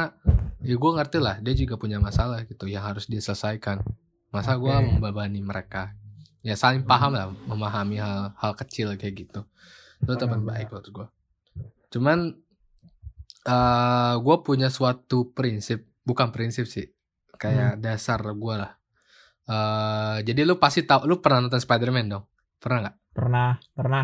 ya 0.63 0.75
gue 0.75 0.91
ngerti 0.97 1.19
lah 1.19 1.35
dia 1.39 1.53
juga 1.53 1.75
punya 1.77 1.99
masalah 2.01 2.41
gitu 2.43 2.65
yang 2.65 2.81
harus 2.81 3.05
diselesaikan 3.05 3.83
masa 4.31 4.55
gue 4.55 4.71
Oke. 4.71 4.81
membebani 4.97 5.43
mereka 5.43 5.93
ya 6.41 6.55
saling 6.55 6.83
paham 6.83 7.11
lah 7.13 7.27
memahami 7.45 7.99
hal 7.99 8.31
hal 8.33 8.51
kecil 8.55 8.95
kayak 8.95 9.27
gitu 9.27 9.43
itu 10.01 10.13
teman 10.15 10.41
baik 10.41 10.71
menurut 10.71 10.89
gue 10.89 11.07
cuman 11.91 12.33
eh 13.45 14.13
gue 14.15 14.35
punya 14.41 14.67
suatu 14.67 15.31
prinsip 15.31 15.85
bukan 16.03 16.31
prinsip 16.31 16.65
sih 16.65 16.87
kayak 17.39 17.79
dasar 17.79 18.19
gue 18.21 18.55
lah. 18.59 18.71
Eh 19.49 20.17
jadi 20.27 20.45
lu 20.45 20.59
pasti 20.59 20.83
tahu 20.83 21.07
lu 21.07 21.23
pernah 21.23 21.47
nonton 21.47 21.57
Spider-Man 21.57 22.05
dong? 22.05 22.25
Pernah 22.59 22.77
nggak? 22.85 22.95
Pernah 23.15 23.49
pernah. 23.73 24.03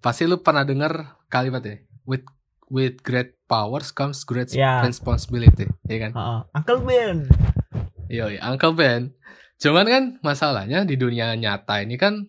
Pasti 0.00 0.24
lu 0.24 0.40
pernah 0.40 0.64
dengar 0.64 1.20
kalimat 1.28 1.62
ya? 1.62 1.78
With 2.08 2.24
with 2.66 3.04
great 3.04 3.36
powers 3.44 3.92
comes 3.92 4.24
great 4.24 4.50
Ya. 4.50 4.80
responsibility 4.82 5.68
ya 5.84 5.98
kan? 6.08 6.12
Heeh. 6.16 6.40
Uncle 6.56 6.80
Ben. 6.82 7.16
Yoi, 8.08 8.36
Uncle 8.40 8.74
Ben. 8.74 9.12
Cuman 9.56 9.86
kan 9.86 10.02
masalahnya 10.20 10.82
di 10.82 10.96
dunia 10.96 11.32
nyata 11.38 11.80
ini 11.80 11.94
kan 11.94 12.26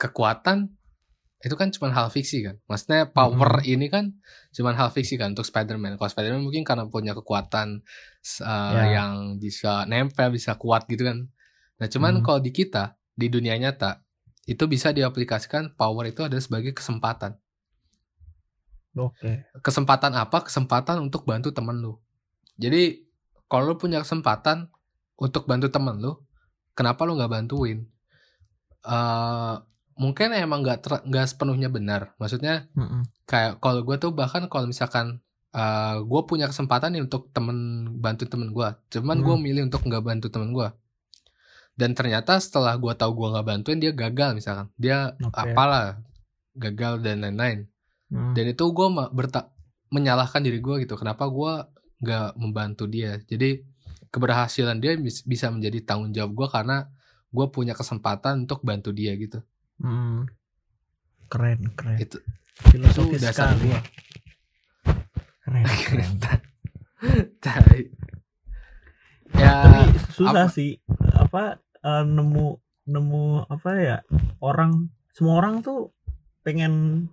kekuatan 0.00 0.72
itu 1.40 1.56
kan 1.56 1.72
cuma 1.72 1.88
hal 1.90 2.12
fiksi 2.12 2.44
kan 2.44 2.60
maksudnya 2.68 3.08
power 3.08 3.64
ini 3.64 3.88
kan 3.88 4.12
cuma 4.52 4.76
hal 4.76 4.92
fiksi 4.92 5.16
kan 5.16 5.32
untuk 5.32 5.48
Spider-Man 5.48 5.96
kalau 5.96 6.10
Spider-Man 6.12 6.44
mungkin 6.44 6.68
karena 6.68 6.84
punya 6.88 7.16
kekuatan 7.16 7.80
uh, 8.44 8.72
Ya. 8.76 9.00
yang 9.00 9.40
bisa 9.40 9.88
nempel 9.88 10.28
bisa 10.36 10.60
kuat 10.60 10.84
gitu 10.84 11.08
kan 11.08 11.32
nah 11.80 11.88
cuman 11.88 12.20
Hmm. 12.20 12.24
kalau 12.24 12.40
di 12.44 12.52
kita 12.52 12.92
di 13.16 13.32
dunia 13.32 13.56
nyata 13.56 14.04
itu 14.44 14.68
bisa 14.68 14.92
diaplikasikan 14.92 15.72
power 15.80 16.12
itu 16.12 16.20
ada 16.20 16.36
sebagai 16.36 16.76
kesempatan 16.76 17.40
oke 18.96 19.62
kesempatan 19.62 20.12
apa? 20.18 20.42
Kesempatan 20.44 20.98
untuk 20.98 21.22
bantu 21.22 21.54
temen 21.54 21.78
lu. 21.78 21.94
Jadi 22.58 23.06
kalau 23.46 23.72
lu 23.72 23.76
punya 23.78 24.02
kesempatan 24.02 24.66
untuk 25.14 25.46
bantu 25.46 25.70
temen 25.70 26.02
lu, 26.02 26.18
kenapa 26.74 27.06
lu 27.06 27.14
nggak 27.16 27.30
bantuin? 27.32 27.86
eh 28.80 29.54
mungkin 30.00 30.32
emang 30.32 30.64
nggak 30.64 30.78
ter- 30.80 31.04
nggak 31.04 31.26
sepenuhnya 31.28 31.68
benar. 31.68 32.16
Maksudnya 32.16 32.64
Mm-mm. 32.72 33.04
kayak 33.28 33.60
kalau 33.60 33.84
gue 33.84 33.96
tuh 34.00 34.16
bahkan 34.16 34.48
kalau 34.48 34.64
misalkan 34.64 35.20
eh 35.50 35.96
gue 36.00 36.20
punya 36.24 36.46
kesempatan 36.48 36.94
nih 36.94 37.02
untuk 37.04 37.28
temen 37.34 37.58
bantu 38.00 38.24
temen 38.24 38.54
gue, 38.54 38.68
cuman 38.88 39.18
gue 39.20 39.34
Hmm. 39.36 39.44
milih 39.44 39.62
untuk 39.68 39.82
nggak 39.84 40.00
bantu 40.00 40.26
temen 40.30 40.54
gue. 40.54 40.68
Dan 41.74 41.92
ternyata 41.92 42.38
setelah 42.38 42.78
gue 42.78 42.92
tahu 42.94 43.12
gue 43.12 43.28
nggak 43.34 43.46
bantuin 43.46 43.78
dia 43.78 43.92
gagal 43.92 44.38
misalkan, 44.38 44.70
dia 44.78 45.10
Oke. 45.18 45.36
apalah 45.36 45.98
gagal 46.54 47.02
dan 47.02 47.20
lain-lain. 47.20 47.66
Mm. 48.10 48.34
Dan 48.34 48.44
itu 48.46 48.64
gue 48.68 48.88
menyalahkan 49.90 50.38
diri 50.38 50.62
gue 50.62 50.86
gitu, 50.86 50.94
kenapa 50.94 51.26
gue 51.26 51.52
nggak 51.98 52.28
membantu 52.38 52.86
dia. 52.86 53.18
Jadi 53.26 53.64
keberhasilan 54.10 54.78
dia 54.78 54.94
bis- 54.98 55.22
bisa 55.22 55.50
menjadi 55.50 55.82
tanggung 55.82 56.10
jawab 56.10 56.30
gue 56.34 56.48
karena 56.50 56.76
gue 57.30 57.46
punya 57.50 57.74
kesempatan 57.74 58.46
untuk 58.46 58.62
bantu 58.62 58.90
dia 58.90 59.14
gitu. 59.18 59.42
Mm. 59.80 60.28
Keren, 61.26 61.60
keren. 61.74 61.98
Itu 61.98 62.18
itu 62.20 62.68
Filosofis 62.68 63.22
dasar 63.24 63.56
sekali. 63.56 63.72
gue. 63.72 63.80
Keren, 65.44 65.64
keren. 67.40 67.86
Ya 69.30 69.52
Tapi 69.64 69.82
susah 70.12 70.46
apa? 70.46 70.52
sih 70.52 70.76
apa 71.14 71.42
eh, 71.80 72.04
nemu 72.04 72.46
nemu 72.90 73.24
apa 73.46 73.70
ya 73.78 73.96
orang 74.42 74.90
semua 75.14 75.38
orang 75.38 75.62
tuh 75.62 75.94
pengen 76.42 77.06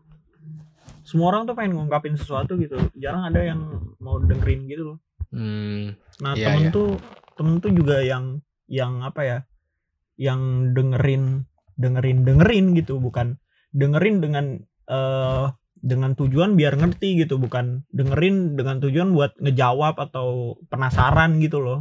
semua 1.05 1.31
orang 1.31 1.45
tuh 1.45 1.55
pengen 1.55 1.77
ngungkapin 1.77 2.17
sesuatu 2.17 2.57
gitu 2.57 2.75
jarang 2.97 3.29
ada 3.29 3.39
yang 3.39 3.61
mau 4.01 4.17
dengerin 4.19 4.65
gitu 4.67 4.83
loh 4.93 4.97
hmm, 5.31 5.93
nah 6.19 6.33
Iya, 6.33 6.45
temen 6.51 6.63
iya. 6.67 6.73
tuh 6.73 6.89
temen 7.37 7.53
tuh 7.61 7.71
juga 7.71 8.01
yang 8.01 8.41
yang 8.67 9.05
apa 9.05 9.21
ya 9.23 9.37
yang 10.17 10.73
dengerin 10.73 11.45
dengerin 11.77 12.25
dengerin 12.25 12.73
gitu 12.73 12.97
bukan 12.97 13.37
dengerin 13.71 14.19
dengan 14.19 14.45
eh 14.89 15.47
dengan 15.77 16.17
tujuan 16.17 16.57
biar 16.57 16.73
ngerti 16.73 17.21
gitu 17.21 17.37
bukan 17.37 17.85
dengerin 17.93 18.57
dengan 18.57 18.81
tujuan 18.81 19.13
buat 19.13 19.37
ngejawab 19.37 20.01
atau 20.01 20.57
penasaran 20.73 21.37
gitu 21.37 21.61
loh. 21.61 21.79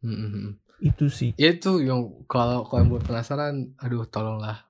Hmm, 0.00 0.16
hmm, 0.16 0.30
hmm. 0.32 0.50
itu 0.80 1.06
sih. 1.12 1.30
Ya 1.36 1.52
itu 1.52 1.84
yang 1.84 2.24
kalau 2.24 2.64
kalau 2.64 2.96
buat 2.96 3.04
penasaran 3.04 3.76
aduh 3.76 4.08
tolonglah 4.08 4.68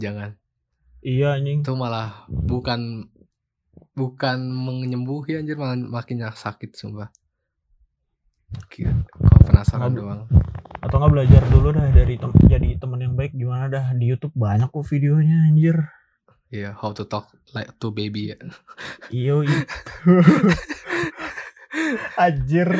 jangan. 0.00 0.40
Iya 1.04 1.36
anjing. 1.36 1.60
Itu 1.60 1.76
malah 1.76 2.24
bukan 2.28 3.12
bukan 3.92 4.38
menyembuhi 4.48 5.36
anjir 5.36 5.60
malah 5.60 5.76
makin 5.76 6.24
sakit 6.24 6.72
sumpah. 6.72 7.12
Kalau 8.72 9.40
penasaran 9.44 9.92
Ngob- 9.92 10.00
doang 10.00 10.22
atau 10.86 11.02
nggak 11.02 11.12
belajar 11.18 11.42
dulu 11.50 11.74
dah 11.74 11.90
dari 11.90 12.14
tem 12.14 12.30
jadi 12.46 12.78
teman 12.78 13.02
yang 13.02 13.18
baik 13.18 13.34
gimana 13.34 13.66
dah 13.66 13.90
di 13.90 14.06
YouTube 14.06 14.30
banyak 14.38 14.70
kok 14.70 14.86
videonya 14.86 15.50
anjir 15.50 15.78
Iya, 16.46 16.78
how 16.78 16.94
to 16.94 17.02
talk 17.02 17.26
like 17.58 17.74
to 17.82 17.90
baby 17.90 18.30
ya. 18.30 18.38
iyo 19.10 19.42
anjir 22.22 22.70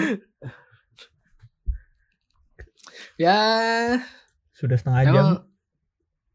Ya, 3.16 3.40
sudah 4.52 4.76
setengah 4.76 5.02
jam 5.08 5.14
emang 5.16 5.30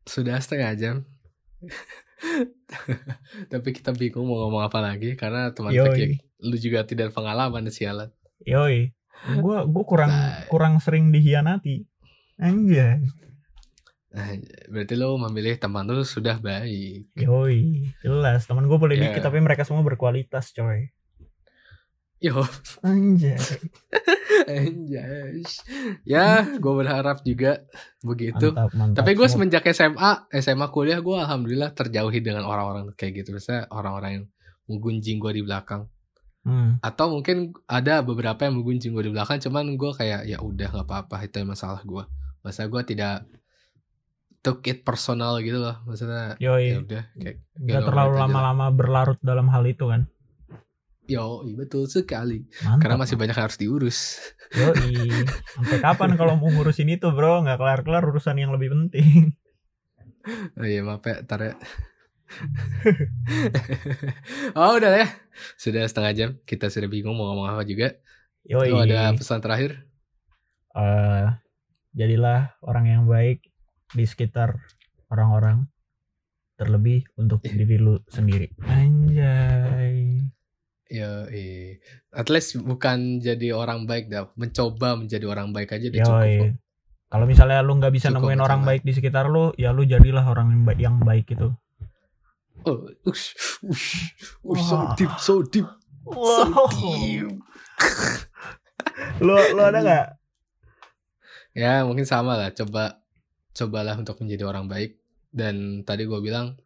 sudah 0.02 0.42
setengah 0.42 0.74
jam. 0.74 0.96
Tapi 3.54 3.70
kita 3.70 3.94
bingung 3.94 4.26
mau 4.26 4.42
ngomong 4.42 4.66
apa 4.66 4.82
lagi 4.82 5.14
karena 5.14 5.54
teman 5.54 5.78
Yoi. 5.78 5.94
Fek, 5.94 6.10
lu 6.42 6.58
juga 6.58 6.82
tidak 6.82 7.14
pengalaman 7.14 7.70
sialan. 7.70 8.10
yoi 8.42 8.98
gua 9.38 9.64
gua 9.64 9.84
kurang 9.84 10.10
Tai. 10.10 10.48
kurang 10.48 10.74
sering 10.78 11.10
dihianati 11.10 11.86
anjay 12.38 13.02
Nah, 14.12 14.28
berarti 14.68 14.94
lu 14.94 15.16
memilih 15.18 15.56
teman 15.56 15.88
lu 15.88 16.04
sudah 16.04 16.36
baik. 16.38 17.08
yoi 17.16 17.88
jelas 18.00 18.44
teman 18.44 18.66
gua 18.66 18.76
boleh 18.76 18.96
Ya. 18.96 19.08
dikit 19.08 19.24
tapi 19.24 19.40
mereka 19.40 19.64
semua 19.64 19.82
berkualitas 19.82 20.52
coy 20.52 20.92
Yo, 22.20 22.38
anjay 22.82 23.34
anjas. 24.48 25.66
Ya, 26.04 26.46
gue 26.46 26.74
berharap 26.76 27.22
juga 27.22 27.66
begitu. 28.00 28.52
mantap 28.52 28.70
mantap 28.74 28.98
Tapi 29.00 29.12
gue 29.12 29.26
semenjak 29.26 29.66
SMA, 29.68 30.12
SMA 30.36 30.70
kuliah 30.70 30.98
gue 30.98 31.14
alhamdulillah 31.16 31.72
terjauhi 31.72 32.20
dengan 32.20 32.46
orang-orang 32.46 32.94
kayak 32.94 33.22
gitu. 33.22 33.34
Misalnya 33.34 33.66
orang-orang 33.70 34.12
yang 34.14 34.26
menggunjing 34.68 35.18
gue 35.18 35.32
di 35.34 35.42
belakang. 35.42 35.90
Hmm, 36.42 36.82
Atau 36.82 37.14
mungkin 37.14 37.54
ada 37.70 38.02
beberapa 38.02 38.42
yang 38.50 38.58
menggunjing 38.58 38.98
gue 38.98 39.10
di 39.10 39.14
belakang, 39.14 39.38
cuman 39.38 39.78
gue 39.78 39.92
kayak 39.94 40.26
ya 40.26 40.42
udah 40.42 40.68
nggak 40.74 40.88
apa-apa 40.90 41.30
itu 41.30 41.38
yang 41.38 41.54
masalah 41.54 41.82
gue. 41.86 42.04
Masa 42.42 42.66
gue 42.66 42.82
tidak 42.82 43.30
took 44.42 44.66
it 44.66 44.82
personal 44.82 45.38
gitu 45.46 45.62
loh. 45.62 45.78
Maksudnya 45.86 46.34
ya 46.42 46.82
udah 46.82 47.04
kayak 47.14 47.38
get 47.62 47.86
terlalu 47.86 48.18
lama-lama 48.18 48.74
berlarut 48.74 49.22
dalam 49.22 49.46
hal 49.54 49.62
itu 49.70 49.86
kan 49.86 50.10
Yo, 51.12 51.44
betul 51.60 51.92
sekali. 51.92 52.48
mantap 52.64 52.88
Karena 52.88 52.96
masih 53.04 53.20
banyak 53.20 53.36
yang 53.36 53.46
harus 53.50 53.60
diurus. 53.60 54.00
Yoi. 54.56 55.12
Sampai 55.60 55.78
kapan 55.84 56.16
kalau 56.16 56.40
mau 56.40 56.48
ngurusin 56.48 56.88
itu 56.88 57.12
bro? 57.12 57.44
Nggak 57.44 57.60
kelar-kelar 57.60 58.04
urusan 58.08 58.40
yang 58.40 58.56
lebih 58.56 58.72
penting. 58.72 59.36
Oh 60.56 60.64
iya 60.64 60.86
maaf 60.86 61.04
ya, 61.04 61.26
ntar 61.26 61.40
ya. 61.42 61.54
oh 64.60 64.72
udah 64.78 64.92
ya, 65.04 65.08
sudah 65.60 65.84
setengah 65.86 66.12
jam. 66.16 66.30
Kita 66.44 66.72
sudah 66.72 66.88
bingung 66.88 67.16
mau 67.16 67.32
ngomong 67.32 67.58
apa 67.58 67.64
juga. 67.68 67.96
Yoi. 68.48 68.74
Lu 68.74 68.82
ada 68.82 69.14
pesan 69.14 69.44
terakhir? 69.44 69.86
Eh, 70.72 71.26
jadilah 71.94 72.56
orang 72.64 72.86
yang 72.88 73.04
baik 73.06 73.44
di 73.94 74.06
sekitar 74.08 74.58
orang-orang. 75.12 75.68
Terlebih 76.58 77.10
untuk 77.18 77.42
Ih. 77.42 77.58
diri 77.58 77.78
lu 77.82 77.98
sendiri. 78.06 78.54
Anjay. 78.70 80.22
Ya, 80.92 81.26
eh. 81.34 81.82
At 82.14 82.30
least 82.30 82.62
bukan 82.62 83.18
jadi 83.18 83.56
orang 83.56 83.90
baik 83.90 84.14
dah. 84.14 84.30
Mencoba 84.38 84.94
menjadi 84.94 85.26
orang 85.26 85.56
baik 85.56 85.74
aja 85.74 85.90
udah 85.90 86.02
Yoi. 86.06 86.06
cukup. 86.06 86.62
Kalau 87.12 87.28
misalnya 87.28 87.60
lu 87.60 87.76
nggak 87.76 87.92
bisa 87.92 88.08
Cukup 88.08 88.24
nemuin 88.24 88.40
orang 88.40 88.62
baik 88.64 88.88
di 88.88 88.96
sekitar 88.96 89.28
lu, 89.28 89.52
ya 89.60 89.76
lu 89.76 89.84
jadilah 89.84 90.24
orang 90.24 90.56
yang 90.56 90.64
baik, 90.64 90.80
yang 90.80 90.96
baik 91.04 91.28
itu. 91.28 91.52
Oh, 92.62 92.86
ush, 93.10 93.34
ush, 93.66 94.14
ush, 94.46 94.62
so 94.62 94.78
deep, 94.94 95.14
so 95.18 95.34
deep, 95.42 95.68
so 96.06 96.46
deep. 96.70 97.28
lu 99.26 99.34
lu 99.34 99.62
ada 99.66 99.80
nggak? 99.82 100.08
Ya 101.58 101.84
mungkin 101.84 102.06
sama 102.06 102.38
lah. 102.38 102.50
Coba, 102.54 103.02
cobalah 103.52 103.98
untuk 103.98 104.22
menjadi 104.22 104.46
orang 104.48 104.70
baik. 104.70 105.02
Dan 105.32 105.82
tadi 105.88 106.06
gue 106.06 106.20
bilang, 106.22 106.60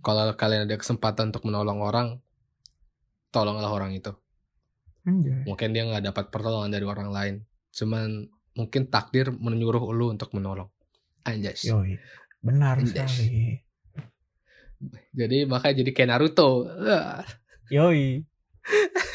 kalau 0.00 0.34
kalian 0.34 0.66
ada 0.66 0.76
kesempatan 0.78 1.30
untuk 1.34 1.46
menolong 1.46 1.82
orang, 1.82 2.08
tolonglah 3.30 3.70
orang 3.70 3.94
itu. 3.94 4.14
Anjay. 5.02 5.42
Mungkin 5.46 5.74
dia 5.74 5.82
nggak 5.86 6.04
dapat 6.14 6.24
pertolongan 6.30 6.70
dari 6.70 6.86
orang 6.86 7.10
lain. 7.10 7.34
Cuman 7.74 8.30
mungkin 8.54 8.86
takdir 8.88 9.32
menyuruh 9.34 9.90
lu 9.90 10.12
untuk 10.14 10.30
menolong. 10.34 10.70
Anjas. 11.26 11.66
Yoi. 11.66 11.98
Benar 12.42 12.78
Anjas. 12.82 13.20
sekali. 13.20 13.62
Jadi 15.14 15.46
makanya 15.46 15.84
jadi 15.84 15.90
kayak 15.94 16.08
Naruto. 16.10 16.66
Yoi. 17.74 18.26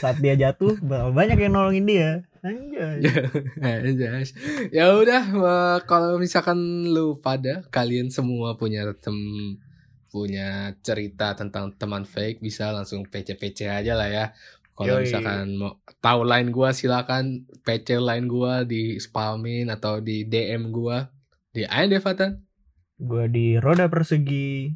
Saat 0.03 0.19
dia 0.19 0.35
jatuh, 0.35 0.75
banyak 0.83 1.39
yang 1.39 1.55
nolongin 1.55 1.87
dia. 1.87 2.11
Anjay. 2.43 3.03
Ya 4.77 4.93
udah 4.95 5.23
kalau 5.83 6.21
misalkan 6.21 6.87
lu 6.87 7.19
pada 7.19 7.65
kalian 7.73 8.07
semua 8.07 8.55
punya 8.55 8.87
tem 8.99 9.15
punya 10.07 10.71
cerita 10.79 11.35
tentang 11.35 11.75
teman 11.75 12.07
fake 12.07 12.39
bisa 12.39 12.71
langsung 12.71 13.03
PC-PC 13.03 13.67
aja 13.67 13.93
lah 13.93 14.07
ya. 14.07 14.25
Kalau 14.77 15.01
misalkan 15.01 15.57
mau 15.57 15.81
tahu 15.99 16.21
line 16.21 16.53
gua 16.53 16.69
silakan 16.71 17.49
PC 17.65 17.97
line 17.97 18.29
gua 18.29 18.63
di 18.63 19.01
spamin 19.01 19.73
atau 19.73 19.99
di 19.99 20.23
DM 20.23 20.69
gua 20.69 21.09
di 21.51 21.65
Ayan 21.65 21.97
Devatan. 21.97 22.45
Gue 22.97 23.29
di 23.29 23.57
roda 23.61 23.89
persegi. 23.89 24.73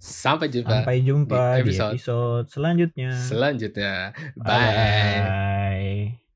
Sampai 0.00 0.48
jumpa 0.48 0.80
Sampai 0.80 1.04
jumpa 1.04 1.60
di 1.60 1.68
di 1.68 1.76
episode 1.76 1.92
episode 2.00 2.48
selanjutnya. 2.48 3.12
selanjutnya. 3.20 4.16
Bye. 4.40 4.72
Bye. 5.20 6.29